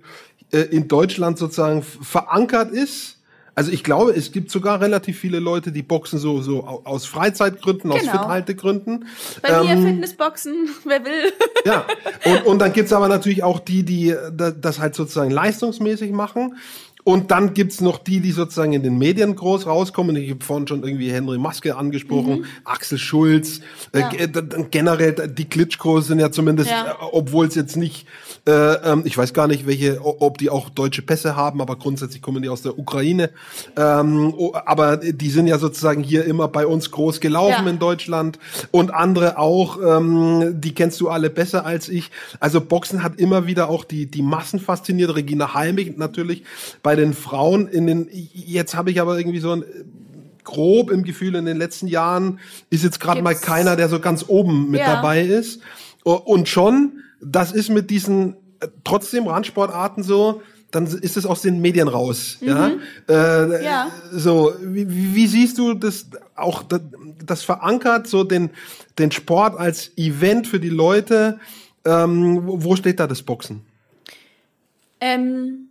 [0.52, 3.18] äh, in Deutschland sozusagen verankert ist.
[3.54, 7.06] Also ich glaube, es gibt sogar relativ viele Leute, die boxen so, so au- aus
[7.06, 8.12] Freizeitgründen, aus Genau.
[8.14, 9.06] Fithaltegründen.
[9.42, 11.34] Bei mir Ähm, Fitnessboxen, wer will.
[11.66, 11.86] ja,
[12.26, 16.12] und, und dann gibt's aber natürlich auch die, die äh, da- das halt sozusagen leistungsmäßig
[16.12, 16.56] machen.
[17.04, 20.16] Und dann gibt's noch die, die sozusagen in den Medien groß rauskommen.
[20.16, 23.62] Ich habe vorhin schon irgendwie Henry Maske angesprochen, Axel Schulz,
[23.94, 24.00] Mhm.
[24.00, 24.12] Ja.
[24.14, 24.30] äh,
[24.70, 26.92] generell die Klitschkos sind ja zumindest, Ja.
[26.92, 28.06] äh, obwohl es jetzt nicht,
[28.48, 32.22] äh, ähm, ich weiß gar nicht, welche, ob die auch deutsche Pässe haben, aber grundsätzlich
[32.22, 33.32] kommen die aus der Ukraine.
[33.78, 34.34] Ähm,
[34.66, 37.70] aber die sind ja sozusagen hier immer bei uns groß gelaufen Ja.
[37.70, 38.38] in Deutschland
[38.72, 42.12] und andere auch, ähm, die kennst du alle besser als ich.
[42.40, 45.16] Also Boxen hat immer wieder auch die, die Massen fasziniert.
[45.16, 46.44] Regina Halmich natürlich
[46.84, 49.64] bei den Frauen in den, jetzt habe ich aber irgendwie so ein,
[50.44, 52.40] grob im Gefühl in den letzten Jahren
[52.72, 54.96] ist jetzt gerade mal keiner, der so ganz oben mit Ja.
[54.96, 55.62] dabei ist.
[56.04, 61.62] Und schon, das ist mit diesen äh, trotzdem Randsportarten so, dann ist es aus den
[61.62, 62.38] Medien raus.
[62.42, 62.72] Ja?
[63.08, 63.54] Äh, Mhm.
[63.64, 63.92] Ja.
[64.12, 66.82] So, wie, wie siehst du das auch das,
[67.24, 68.50] das verankert so den
[68.98, 71.40] den Sport als Event für die Leute?
[71.86, 73.62] Ähm, wo wo steht da das Boxen?
[75.00, 75.68] Ähm,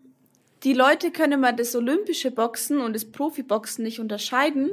[0.64, 4.70] die Leute können mal das olympische Boxen und das Profiboxen nicht unterscheiden.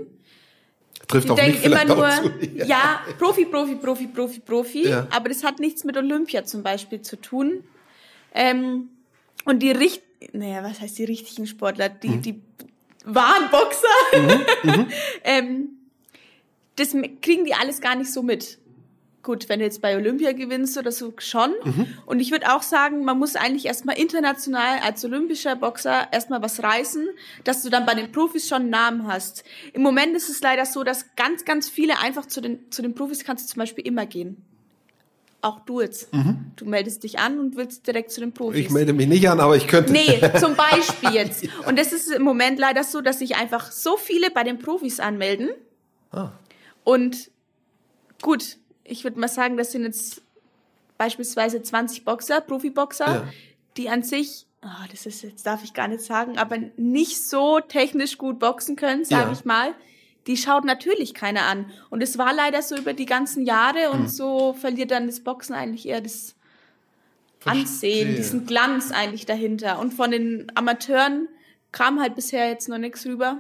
[1.07, 2.45] Trifft Die auch nicht denken immer nur, zu.
[2.65, 4.88] ja, Profi, Profi, Profi, Profi, Profi.
[4.89, 5.07] Ja.
[5.11, 7.63] Aber das hat nichts mit Olympia zum Beispiel zu tun.
[8.33, 8.89] Ähm,
[9.45, 10.01] und die richt,
[10.33, 11.88] naja, was heißt die richtigen Sportler?
[11.89, 12.21] Die, Mhm.
[12.23, 12.41] die
[13.05, 14.88] wahren Boxer.
[15.23, 15.69] ähm,
[16.75, 16.89] das
[17.21, 18.57] kriegen die alles gar nicht so mit.
[19.28, 21.51] Gut, wenn du jetzt bei Olympia gewinnst oder so schon.
[21.65, 21.88] Mhm.
[22.05, 26.63] Und ich würde auch sagen, man muss eigentlich erstmal international als olympischer Boxer erstmal was
[26.63, 27.09] reißen,
[27.43, 29.43] dass du dann bei den Profis schon einen Namen hast.
[29.73, 32.95] Im Moment ist es leider so, dass ganz, ganz viele einfach zu den, zu den
[32.95, 34.45] Profis kannst du zum Beispiel immer gehen.
[35.41, 36.07] Auch du jetzt.
[36.55, 38.61] Du meldest dich an und willst direkt zu den Profis.
[38.61, 38.65] Mhm.
[38.65, 39.91] Ich melde mich nicht an, aber ich könnte.
[39.91, 41.49] Nee, zum Beispiel jetzt.
[41.67, 45.01] Und das ist im Moment leider so, dass sich einfach so viele bei den Profis
[45.01, 45.49] anmelden.
[46.13, 46.30] Ah.
[46.86, 47.30] Und
[48.21, 48.55] gut,
[48.88, 50.21] ich würde mal sagen, das sind jetzt
[50.97, 53.27] beispielsweise 20 Boxer, Profiboxer, Ja.
[53.77, 57.59] die an sich, ah, das ist jetzt darf ich gar nicht sagen, aber nicht so
[57.59, 59.31] technisch gut boxen können, sage Ja.
[59.31, 59.73] ich mal.
[60.25, 61.71] Die schaut natürlich keiner an.
[61.89, 64.07] Und es war leider so über die ganzen Jahre und Hm.
[64.09, 66.35] so verliert dann das Boxen eigentlich eher das
[67.45, 68.15] Ansehen, Verstehe.
[68.15, 69.79] diesen Glanz eigentlich dahinter.
[69.79, 71.29] Und von den Amateuren
[71.71, 73.38] kam halt bisher jetzt noch nichts rüber.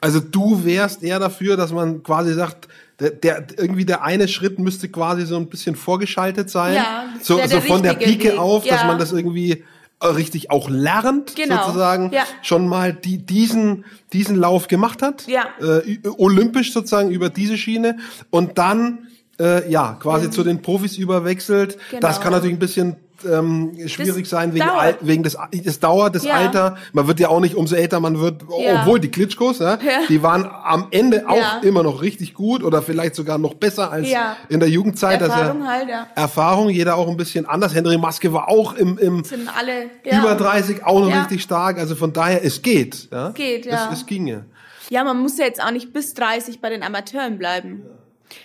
[0.00, 2.68] Also du wärst eher dafür, dass man quasi sagt,
[3.00, 6.74] der, der irgendwie der eine Schritt müsste quasi so ein bisschen vorgeschaltet sein.
[6.74, 8.86] Ja, so, wär so der von der Pike Weg, auf, dass ja.
[8.86, 9.64] man das irgendwie
[10.00, 12.24] äh, richtig auch lernt, Genau, sozusagen, ja.
[12.42, 15.44] schon mal die, diesen, diesen Lauf gemacht hat, Ja.
[15.60, 17.98] äh, olympisch sozusagen über diese Schiene
[18.30, 21.78] und dann äh, ja quasi zu den Profis überwechselt.
[21.90, 22.00] Genau.
[22.00, 24.62] Das kann natürlich ein bisschen ähm, schwierig Das sein wegen.
[24.68, 26.34] Al wegen des es dauert das Ja.
[26.34, 26.76] Alter.
[26.92, 28.80] Man wird ja auch nicht umso älter man wird, Ja.
[28.82, 33.14] obwohl die Klitschkos, ja, die waren am Ende auch immer noch richtig gut oder vielleicht
[33.14, 34.08] sogar noch besser als
[34.48, 35.20] in der Jugendzeit.
[35.20, 36.06] Erfahrung er, halt, ja.
[36.14, 37.74] Erfahrung, jeder auch ein bisschen anders.
[37.74, 39.22] Henry Maske war auch im, im
[39.56, 41.78] alle über 30 auch noch richtig stark.
[41.78, 43.08] Also von daher, es geht.
[43.10, 43.30] Ja?
[43.30, 43.90] Geht, ja.
[43.92, 44.44] Es, es ginge.
[44.88, 47.82] Ja, man muss ja jetzt auch nicht bis 30 bei den Amateuren bleiben.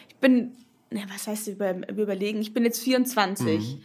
[0.10, 0.52] Ich bin,
[0.92, 2.40] na, was heißt über, überlegen?
[2.40, 3.80] Ich bin jetzt 24.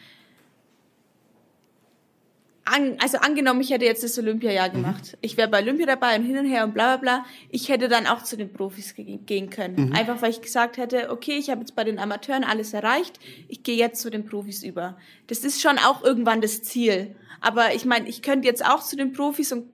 [2.65, 5.17] An, also angenommen, ich hätte jetzt das Olympiajahr gemacht.
[5.23, 7.27] Ich wäre bei Olympia dabei und hin und her und bla bla bla.
[7.51, 9.93] Ich hätte dann auch zu den Profis ge gehen können.
[9.95, 13.63] Einfach weil ich gesagt hätte, okay, ich habe jetzt bei den Amateuren alles erreicht, ich
[13.63, 14.97] gehe jetzt zu den Profis über.
[15.27, 17.17] Das ist schon auch irgendwann das Ziel.
[17.41, 19.65] Aber ich meine, ich könnte jetzt auch zu den Profis und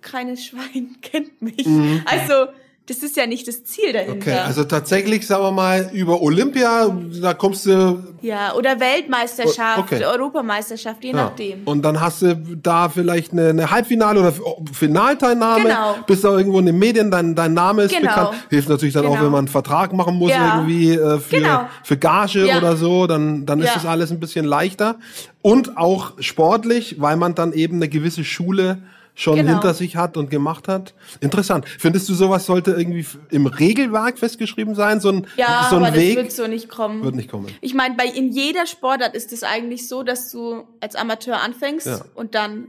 [0.00, 1.66] keines Schwein kennt mich.
[2.04, 2.52] Also,
[2.86, 4.14] das ist ja nicht das Ziel dahinter.
[4.16, 10.04] Okay, also tatsächlich, sagen wir mal, über Olympia, da kommst du ja, oder Weltmeisterschaft, okay.
[10.04, 11.16] Europameisterschaft, je Ja.
[11.16, 11.62] nachdem.
[11.64, 14.32] Und dann hast du da vielleicht eine, eine Halbfinale oder
[14.72, 15.94] Finalteilnahme, Genau.
[16.06, 18.08] bist da irgendwo in den Medien, dein, dein Name ist Genau.
[18.10, 18.46] bekannt.
[18.50, 19.24] Hilft natürlich dann auch, Genau.
[19.24, 20.56] wenn man einen Vertrag machen muss, Ja.
[20.56, 21.66] irgendwie äh, für, Genau.
[21.82, 22.58] für Gage Ja.
[22.58, 24.96] oder so, dann, dann ist das alles ein bisschen leichter.
[25.42, 28.78] Und auch sportlich, weil man dann eben eine gewisse Schule
[29.14, 29.52] schon Genau.
[29.52, 30.94] hinter sich hat und gemacht hat.
[31.20, 31.66] Interessant.
[31.68, 35.00] Findest du, sowas sollte irgendwie im Regelwerk festgeschrieben sein?
[35.00, 36.16] So ein, Ja, so ein aber Weg?
[36.16, 37.02] das wird so nicht kommen.
[37.04, 37.46] Wird nicht kommen.
[37.60, 41.86] Ich meine, bei in jeder Sportart ist es eigentlich so, dass du als Amateur anfängst
[41.86, 42.00] Ja.
[42.14, 42.68] und dann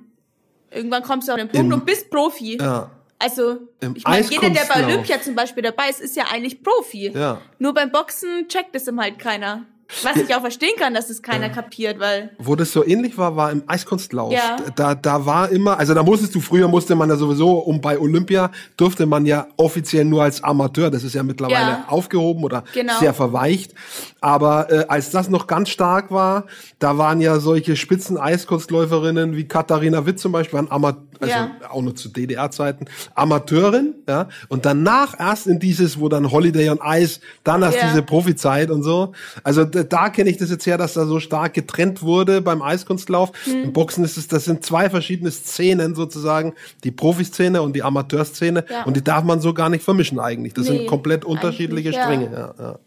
[0.72, 2.58] irgendwann kommst du auf den Punkt Im- und bist Profi.
[2.60, 2.91] Ja.
[3.18, 4.84] Also, Im ich meine, jeder, der bei.
[4.86, 7.12] Olympia zum Beispiel dabei ist, ist ja eigentlich Profi.
[7.16, 7.39] Ja.
[7.60, 9.64] Nur beim Boxen checkt es ihm halt keiner.
[10.03, 13.36] Was ich auch verstehen kann, dass es keiner kapiert, weil Wo das so ähnlich war,
[13.36, 14.33] war im Eiskunstlauf.
[14.33, 14.57] Ja.
[14.75, 17.99] Da, da war immer, also da musstest du, früher musste man ja sowieso, um bei
[17.99, 21.86] Olympia durfte man ja offiziell nur als Amateur, das ist ja mittlerweile Ja.
[21.88, 22.97] aufgehoben oder Genau.
[22.99, 23.73] sehr verweicht.
[24.21, 26.45] Aber äh, als das noch ganz stark war,
[26.79, 31.51] da waren ja solche Spitzen-Eiskunstläuferinnen wie Katharina Witt zum Beispiel, waren Ama also Ja.
[31.70, 32.86] auch nur zu DDR-Zeiten,
[33.16, 34.30] Amateurin, ja.
[34.49, 37.88] Und danach erst in dieses, wo dann Holiday on Ice, dann erst Ja.
[37.89, 39.13] diese Profizeit und so.
[39.43, 43.32] Also da, kenne ich das jetzt her, dass da so stark getrennt wurde beim Eiskunstlauf.
[43.45, 43.63] Hm.
[43.66, 46.53] Im Boxen ist es, das sind zwei verschiedene Szenen sozusagen,
[46.84, 48.66] die Profiszene und die Amateurszene.
[48.70, 48.84] Ja.
[48.84, 50.53] Und die darf man so gar nicht vermischen eigentlich.
[50.53, 51.93] Das Nee, sind komplett unterschiedliche.
[51.93, 52.30] Stränge.
[52.32, 52.80] Ja, ja.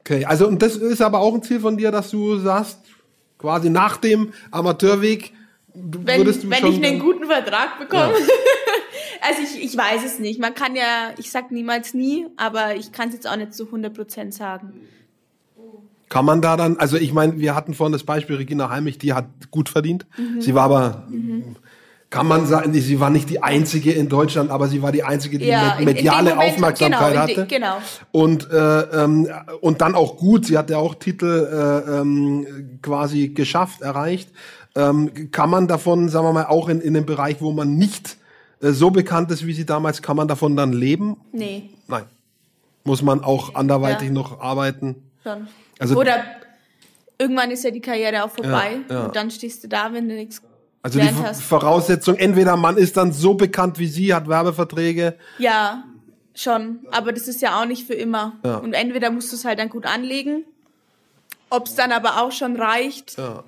[0.00, 2.78] Okay, also und das ist aber auch ein Ziel von dir, dass du sagst,
[3.38, 5.32] quasi nach dem Amateurweg
[5.74, 8.12] du wenn schon ich einen guten Vertrag bekomme.
[8.12, 8.26] Ja.
[9.28, 10.40] also ich, ich weiß es nicht.
[10.40, 13.64] Man kann ja, ich sag niemals nie, aber ich kann es jetzt auch nicht zu
[13.64, 14.72] 100% sagen.
[16.08, 19.12] Kann man da dann, also ich meine, wir hatten vorhin das Beispiel Regina Heimich, die
[19.12, 20.06] hat gut verdient.
[20.18, 20.40] Mhm.
[20.40, 21.06] Sie war aber,
[22.10, 25.38] kann man sagen, sie war nicht die einzige in Deutschland, aber sie war die einzige,
[25.38, 27.46] die Ja, med- mediale Moment- Aufmerksamkeit genau, in de- hatte.
[27.46, 27.76] genau.
[28.10, 29.28] Und, äh, ähm,
[29.60, 31.26] und dann auch gut, sie hat ja auch Titel
[31.86, 34.30] äh, ähm, quasi geschafft, erreicht.
[34.76, 38.16] Ähm, kann man davon, sagen wir mal, auch in, in dem Bereich, wo man nicht
[38.62, 41.16] äh, so bekannt ist wie sie damals, kann man davon dann leben?
[41.32, 42.04] Nee, Nein.
[42.84, 44.14] Muss man auch anderweitig Ja.
[44.14, 45.02] noch arbeiten?
[45.22, 45.48] schon.
[45.78, 46.24] Also- Oder
[47.18, 49.04] irgendwann ist ja die Karriere auch vorbei Ja, ja.
[49.06, 50.40] und dann stehst du da, wenn du nichts
[50.82, 51.42] Also die hast.
[51.42, 55.16] Voraussetzung, entweder man ist dann so bekannt wie sie, hat Werbeverträge.
[55.38, 55.84] Ja,
[56.34, 56.78] schon.
[56.90, 58.34] Aber das ist ja auch nicht für immer.
[58.44, 58.56] Ja.
[58.58, 60.44] Und entweder musst du es halt dann gut anlegen.
[61.50, 63.18] Ob es dann aber auch schon reicht.
[63.18, 63.42] Ja.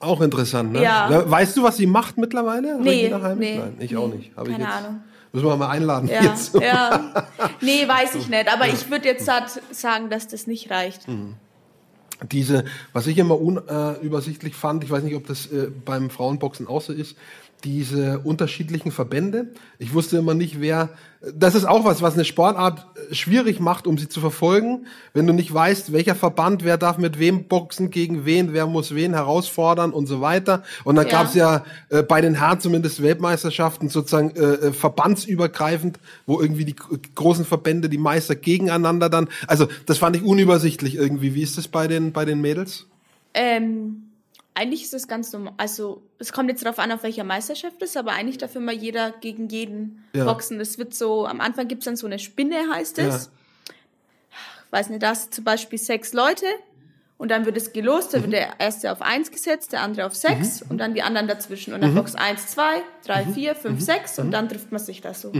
[0.00, 0.82] Auch interessant, ne?
[0.82, 1.30] Ja.
[1.30, 2.80] Weißt du, was sie macht mittlerweile?
[2.80, 4.34] Nee, nee, Nein, ich auch nicht.
[4.34, 5.00] Hab ich Keine jetzt, Ahnung.
[5.32, 6.54] Müssen wir mal einladen Ja, jetzt.
[6.60, 7.26] ja.
[7.60, 8.52] Nee, weiß ich nicht.
[8.52, 11.06] Aber ich würde jetzt halt sagen, dass das nicht reicht.
[11.06, 11.34] Mhm.
[12.30, 16.80] diese, was ich immer unübersichtlich fand, ich weiß nicht, ob das äh, beim Frauenboxen auch
[16.80, 17.16] so ist,
[17.60, 19.48] diese unterschiedlichen Verbände.
[19.78, 20.90] Ich wusste immer nicht, wer.
[21.34, 24.86] Das ist auch was, was eine Sportart äh, schwierig macht, um sie zu verfolgen.
[25.12, 28.94] Wenn du nicht weißt, welcher Verband, wer darf mit wem boxen, gegen wen, wer muss
[28.94, 30.62] wen herausfordern und so weiter.
[30.84, 31.12] Und dann Ja.
[31.12, 36.76] gab's ja äh, bei den Herren zumindest Weltmeisterschaften sozusagen äh, äh, verbandsübergreifend, wo irgendwie die
[37.14, 39.28] großen Verbände, die Meister gegeneinander dann.
[39.46, 41.34] Also das fand ich unübersichtlich irgendwie.
[41.34, 42.86] Wie ist das bei den bei den Mädels?
[43.34, 44.09] Ähm,
[44.54, 45.54] eigentlich ist es ganz normal.
[45.56, 48.72] Also, es kommt jetzt darauf an, auf welcher Meisterschaft es ist, aber eigentlich darf immer
[48.72, 50.24] jeder gegen jeden Ja.
[50.24, 50.60] boxen.
[50.60, 53.30] Es wird so, am Anfang gibt's dann so eine Spinne, heißt es.
[54.66, 56.46] Ich weiß nicht, da hast zum Beispiel sechs Leute
[57.18, 58.22] und dann wird es gelost, da Mhm.
[58.22, 61.74] wird der erste auf eins gesetzt, der andere auf sechs und dann die anderen dazwischen.
[61.74, 63.34] Und dann boxt eins, zwei, drei, Mhm.
[63.34, 65.32] vier, fünf, sechs und dann trifft man sich das so.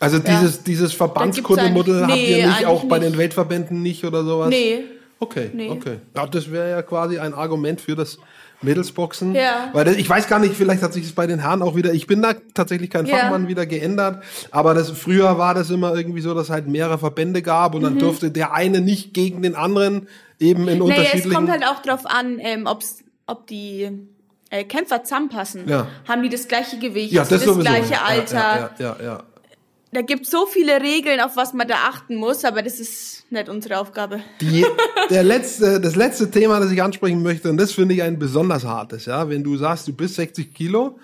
[0.00, 4.04] Also dieses, dieses Verbandskuddelmuddel Da habt ihr nicht nee, auch bei eigentlich den Weltverbänden nicht
[4.04, 4.50] oder sowas?
[4.50, 4.84] Nee.
[5.20, 5.70] Okay, Nee.
[5.70, 5.98] okay.
[6.16, 8.18] Ja, das wäre ja quasi ein Argument für das
[8.62, 9.34] Mädelsboxen.
[9.34, 9.70] Ja.
[9.72, 11.92] Weil das, ich weiß gar nicht, vielleicht hat sich das bei den Herren auch wieder,
[11.92, 13.16] ich bin da tatsächlich kein Ja.
[13.18, 14.22] Fachmann, wieder geändert.
[14.50, 17.84] Aber das, früher war das immer irgendwie so, dass halt mehrere Verbände gab und Mhm.
[17.84, 20.08] dann durfte der eine nicht gegen den anderen
[20.40, 21.32] eben in Naja, es unterschiedlichen.
[21.34, 23.90] kommt halt auch drauf an, ähm, ob's, ob die
[24.50, 25.68] äh, Kämpfer zusammenpassen.
[25.68, 25.86] Ja.
[26.06, 28.36] Haben die das gleiche Gewicht, ja, das, das gleiche Alter?
[28.36, 29.22] Ja, ja, ja, ja.
[29.94, 33.48] Da gibt so viele Regeln, auf was man da achten muss, aber das ist nicht
[33.48, 34.20] unsere Aufgabe.
[34.40, 34.64] Die,
[35.08, 38.64] der letzte, das letzte Thema, das ich ansprechen möchte, und das finde ich ein besonders
[38.64, 40.98] hartes, ja, wenn du sagst, du bist 60 Kilo,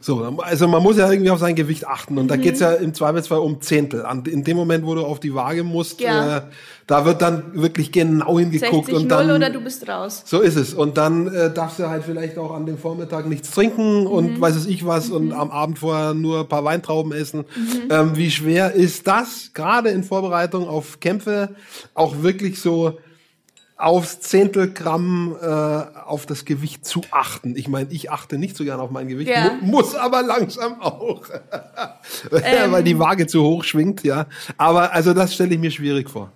[0.00, 2.72] so, dann- also man muss ja irgendwie auf sein Gewicht achten und da geht's ja
[2.72, 4.04] im Zweifelsfall um Zehntel.
[4.04, 6.38] An, in dem Moment, wo du auf die Waage musst, Ja.
[6.38, 6.42] äh,
[6.88, 10.22] da wird dann wirklich genau hingeguckt 60 und dann oder du bist raus.
[10.24, 10.72] so ist es.
[10.72, 14.54] Und dann äh, darfst du halt vielleicht auch an dem Vormittag nichts trinken und weiß
[14.54, 17.44] es ich was und am Abend vorher nur ein paar Weintrauben essen.
[17.90, 21.54] Ähm, wie schwer ist das, gerade in Vorbereitung auf Kämpfe,
[21.94, 22.98] auch wirklich so
[23.78, 27.56] aufs Zehntelgramm äh, auf das Gewicht zu achten?
[27.56, 29.54] Ich meine, ich achte nicht so gern auf mein Gewicht, Ja.
[29.60, 31.28] mu muss aber langsam auch,
[32.30, 34.26] weil die Waage zu hoch schwingt, ja.
[34.56, 36.32] Aber also das stelle ich mir schwierig vor.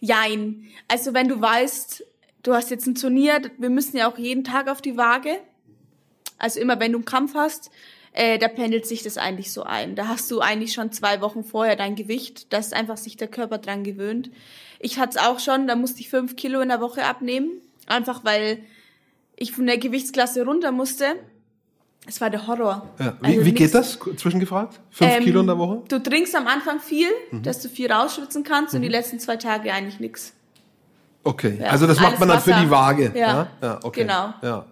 [0.00, 0.64] Jein.
[0.88, 2.04] Also wenn du weißt,
[2.42, 5.38] du hast jetzt ein Turnier, wir müssen ja auch jeden Tag auf die Waage.
[6.38, 7.70] Also immer wenn du einen Kampf hast,
[8.16, 9.94] äh, da pendelt sich das eigentlich so ein.
[9.94, 13.58] Da hast du eigentlich schon zwei Wochen vorher dein Gewicht, dass einfach sich der Körper
[13.58, 14.30] dran gewöhnt.
[14.80, 17.50] Ich hatte es auch schon, da musste ich fünf Kilo in der Woche abnehmen.
[17.86, 18.58] Einfach weil
[19.36, 21.04] ich von der Gewichtsklasse runter musste.
[22.08, 22.88] Es war der Horror.
[22.98, 23.16] Ja.
[23.20, 23.98] Wie, Also wie geht das?
[24.16, 24.80] Zwischengefragt?
[24.90, 25.74] Fünf Ähm, Kilo in der Woche?
[25.76, 25.88] Mhm.
[25.88, 27.08] Du trinkst am Anfang viel,
[27.42, 30.32] dass du viel rausschwitzen kannst und die letzten zwei Tage eigentlich nix.
[31.22, 32.62] Okay, Ja, also das macht alles man dann für Wasser.
[32.62, 33.12] die Waage.
[33.14, 34.02] Ja, ja okay.
[34.02, 34.32] genau.
[34.42, 34.64] Ja.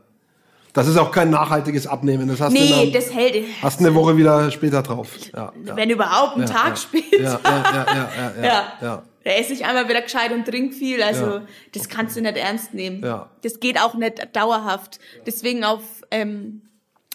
[0.74, 2.28] Das ist auch kein nachhaltiges Abnehmen.
[2.28, 3.46] Das hast du Nee, dann, das hält.
[3.62, 5.08] hast eine Woche wieder später drauf.
[5.32, 5.76] Ja, ja.
[5.76, 6.76] Wenn überhaupt einen Ja, Tag ja.
[6.76, 7.22] später.
[7.22, 8.72] Ja, ja, ja, ja, ja, ja, Ja.
[8.82, 9.02] ja.
[9.22, 11.02] Da esse ich einmal wieder gescheit und trink viel.
[11.02, 11.42] Also Ja.
[11.72, 13.02] das kannst du nicht ernst nehmen.
[13.02, 13.30] Ja.
[13.42, 14.98] Das geht auch nicht dauerhaft.
[15.24, 16.60] Deswegen auf ähm,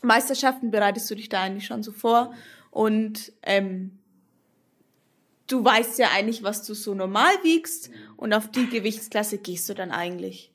[0.01, 2.31] Meisterschaften bereitest du dich da eigentlich schon so vor.
[2.71, 3.99] Und ähm,
[5.47, 7.91] du weißt ja eigentlich, was du so normal wiegst.
[8.15, 10.48] Und auf die Gewichtsklasse gehst du dann eigentlich.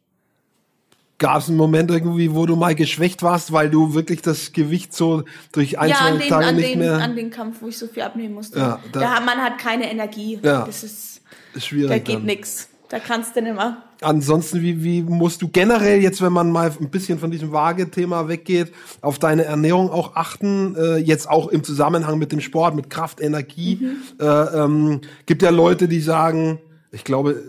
[1.18, 4.94] Gab es einen Moment irgendwie, wo du mal geschwächt warst, weil du wirklich das Gewicht
[4.94, 6.98] so durch ein, ja, zwei an den, Tage nicht den, mehr...
[6.98, 8.58] an den Kampf, wo ich so viel abnehmen musste.
[8.58, 10.38] Ja, da- da, man hat keine Energie.
[10.42, 10.64] Ja.
[10.66, 11.20] Das ist,
[11.54, 12.68] ist schwierig da geht nix.
[12.88, 13.78] Da kannst du nicht mehr.
[14.02, 18.28] Ansonsten, wie, wie musst du generell jetzt, wenn man mal ein bisschen von diesem Waage-Thema
[18.28, 20.76] weggeht, auf deine Ernährung auch achten?
[20.76, 23.78] Äh, jetzt auch im Zusammenhang mit dem Sport, mit Kraft, Energie.
[23.80, 23.96] Mhm.
[24.20, 26.58] Äh, ähm, gibt ja Leute, die sagen,
[26.92, 27.42] ich glaube,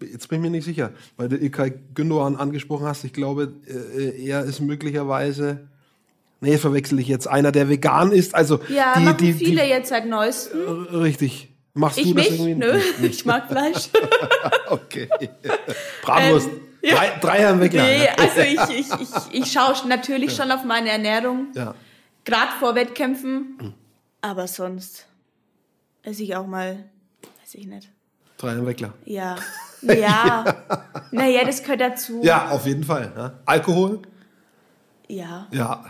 [0.00, 4.26] jetzt bin ich mir nicht sicher, weil du Ilkay Gündogan angesprochen hast, ich glaube, äh,
[4.26, 5.66] er ist möglicherweise,
[6.40, 8.34] nee, verwechsel ich jetzt, einer, der vegan ist.
[8.34, 10.60] Also Ja, die, machen die, viele die, jetzt seit neuestem.
[10.92, 11.52] Richtig.
[11.74, 12.40] Machst Ich du das nicht?
[12.40, 12.54] irgendwie?
[12.54, 13.14] Nö, Nicht.
[13.20, 13.90] ich mag Fleisch.
[14.68, 15.08] Okay.
[16.02, 16.48] Bratwurst.
[16.48, 16.94] Ähm, ja.
[16.96, 17.82] Drei, Dreier im Weckler.
[17.84, 21.48] nee, also ich, ich, ich, ich schaue natürlich schon auf meine Ernährung.
[21.54, 21.74] Ja.
[22.24, 23.74] Gerade vor Wettkämpfen.
[24.22, 25.06] Aber sonst
[26.02, 26.84] esse ich auch mal,
[27.42, 27.90] weiß ich nicht.
[28.38, 28.92] Dreier im Weckler.
[29.04, 29.36] Ja.
[30.00, 30.44] Ja.
[31.10, 32.20] naja, das gehört dazu.
[32.22, 33.12] Ja, auf jeden Fall.
[33.16, 33.32] Ja.
[33.44, 34.00] Alkohol?
[35.08, 35.46] Ja.
[35.50, 35.84] Ja.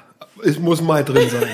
[0.44, 1.48] Es muss mal drin sein.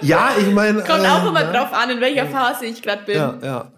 [0.00, 0.30] ja.
[0.30, 0.82] ja, ich meine.
[0.82, 3.16] Kommt äh, auch immer ja, drauf an, in welcher Phase ich gerade bin.
[3.16, 3.72] Ja, ja.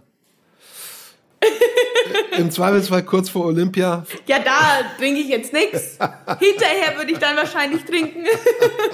[2.36, 4.04] Im Zweifelsfall kurz vor Olympia.
[4.26, 5.98] Ja, da trinke ich jetzt nichts.
[6.38, 8.24] Hinterher würde ich dann wahrscheinlich trinken.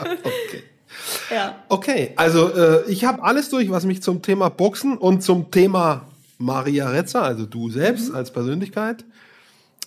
[0.04, 0.62] Okay.
[1.30, 1.56] Ja.
[1.68, 6.06] Okay, also äh, ich habe alles durch, was mich zum Thema Boxen und zum Thema
[6.42, 8.16] Maria Retzer, also du selbst Mhm.
[8.16, 9.04] als Persönlichkeit,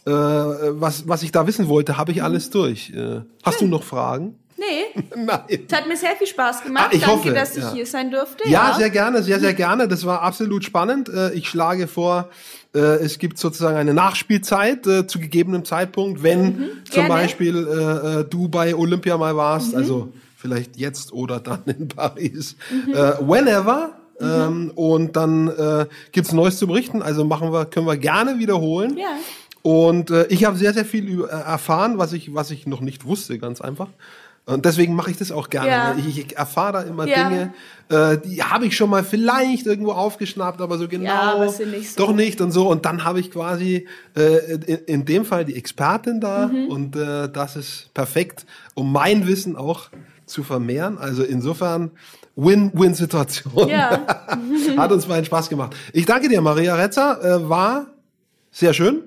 [0.05, 2.23] äh, was, was ich da wissen wollte, habe ich Mhm.
[2.25, 2.91] alles durch.
[2.91, 4.35] Äh, hast du noch Fragen?
[4.57, 5.41] Nee, Nein.
[5.67, 6.85] es hat mir sehr viel Spaß gemacht.
[6.87, 7.73] Ah, ich Danke, hoffe, dass ich ja.
[7.73, 8.47] hier sein durfte.
[8.47, 9.87] Ja, sehr gerne, sehr, sehr gerne.
[9.89, 11.09] Das war absolut spannend.
[11.09, 12.29] Äh, Ich schlage vor,
[12.73, 16.55] äh, es gibt sozusagen eine Nachspielzeit äh, zu gegebenem Zeitpunkt, wenn
[16.89, 17.03] zum Mhm.
[17.03, 17.07] Mhm.
[17.09, 22.93] Beispiel du bei Olympia mal warst, also vielleicht jetzt oder dann in Paris, Mhm.
[22.93, 23.13] äh,
[24.19, 24.47] whenever.
[24.47, 27.01] Ähm, und dann äh, gibt's Neues zu berichten.
[27.01, 28.97] Also machen wir, können wir gerne wiederholen.
[28.97, 29.07] Ja.
[29.61, 32.81] Und äh, ich habe sehr, sehr viel über, äh, erfahren, was ich, was ich noch
[32.81, 33.87] nicht wusste, ganz einfach.
[34.47, 35.69] Und deswegen mache ich das auch gerne.
[35.69, 35.95] Ja.
[35.97, 37.29] Ich, ich erfahre da immer Ja.
[37.29, 37.53] Dinge,
[37.89, 41.93] äh, die habe ich schon mal vielleicht irgendwo aufgeschnappt, aber so genau aber sind nicht
[41.95, 42.05] so.
[42.05, 42.69] doch nicht und so.
[42.69, 46.67] Und dann habe ich quasi äh, in, in dem Fall die Expertin da Mhm.
[46.67, 48.45] und äh, das ist perfekt,
[48.75, 49.89] um mein Wissen auch
[50.27, 50.99] zu vermehren.
[50.99, 51.89] Also insofern
[52.35, 53.69] Win-Win-Situation.
[53.69, 54.05] Ja.
[54.77, 55.75] Hat uns mal einen Spaß gemacht.
[55.93, 57.19] Ich danke dir, Maria Retzer.
[57.23, 57.87] Äh, war
[58.51, 59.03] sehr schön.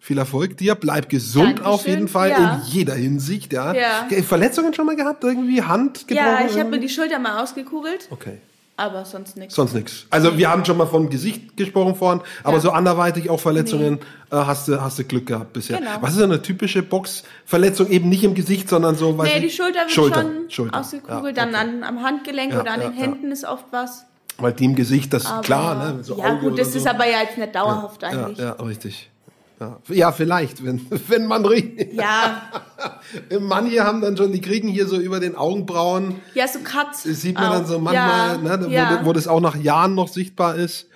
[0.00, 0.74] Viel Erfolg dir.
[0.76, 1.66] Bleib gesund Dankeschön.
[1.66, 2.54] auf jeden Fall Ja.
[2.56, 3.52] in jeder Hinsicht.
[3.52, 3.72] Ja.
[3.74, 4.06] Ja.
[4.08, 5.24] Ge- Verletzungen schon mal gehabt?
[5.24, 6.26] Irgendwie Hand gebrochen?
[6.40, 8.38] Ja, ich habe mir die Schulter mal ausgekugelt, Okay.
[8.76, 9.54] Aber sonst nichts.
[9.54, 10.06] Sonst nichts.
[10.10, 12.60] Also wir haben schon mal vom Gesicht gesprochen vorhin, aber Ja.
[12.60, 14.00] so anderweitig auch Verletzungen
[14.30, 15.78] äh, hast du hast du Glück gehabt bisher.
[15.78, 15.90] Genau.
[16.00, 17.88] Was ist eine typische Boxverletzung?
[17.88, 19.16] Eben nicht im Gesicht, sondern so.
[19.16, 20.80] weiß Nee, die Schulter wird Schulter, schon Schulter.
[20.80, 21.58] ausgekugelt, Ja, dann okay.
[21.58, 23.02] an, am Handgelenk Ja, oder an ja, den ja.
[23.04, 24.04] Händen ist oft was.
[24.38, 26.04] Weil die im Gesicht, das ist Aber, klar, ne?
[26.04, 26.78] So ja Auge gut, das so.
[26.78, 28.38] ist aber ja jetzt nicht dauerhaft ja, eigentlich.
[28.38, 29.10] ja, richtig.
[29.58, 29.78] Ja.
[29.88, 31.94] ja, vielleicht, wenn, wenn man richtig.
[31.94, 32.42] Ja,
[33.40, 37.04] Manche haben dann schon, die kriegen hier so über den Augenbrauen, ja, so Katz.
[37.04, 37.52] das sieht man auch.
[37.52, 39.00] dann so manchmal, ja, ne, wo, ja.
[39.04, 40.88] wo das auch nach Jahren noch sichtbar ist.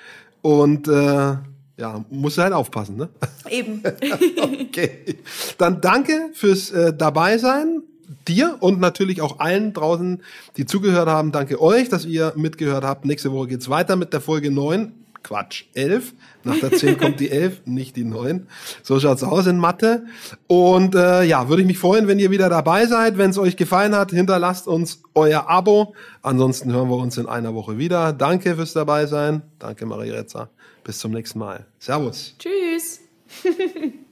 [0.42, 1.36] Und äh,
[1.80, 3.08] ja, musst du halt aufpassen, ne?
[3.50, 3.82] Eben.
[4.68, 5.16] Okay.
[5.58, 7.82] Dann danke fürs äh, Dabeisein.
[8.26, 10.22] Dir und natürlich auch allen draußen,
[10.56, 11.30] die zugehört haben.
[11.30, 13.04] Danke euch, dass ihr mitgehört habt.
[13.04, 14.99] Nächste Woche geht's weiter mit der Folge 9.
[15.22, 16.14] Quatsch, 11.
[16.44, 18.46] Nach der 10 kommt die 11, nicht die 9.
[18.82, 20.04] So schaut's aus in Mathe.
[20.46, 23.18] Und äh, ja, würde ich mich freuen, wenn ihr wieder dabei seid.
[23.18, 25.94] Wenn es euch gefallen hat, hinterlasst uns euer Abo.
[26.22, 28.12] Ansonsten hören wir uns in einer Woche wieder.
[28.12, 29.42] Danke fürs Dabeisein.
[29.58, 30.50] Danke, Maria Retzer.
[30.84, 31.66] Bis zum nächsten Mal.
[31.78, 32.34] Servus.
[32.38, 33.00] Tschüss.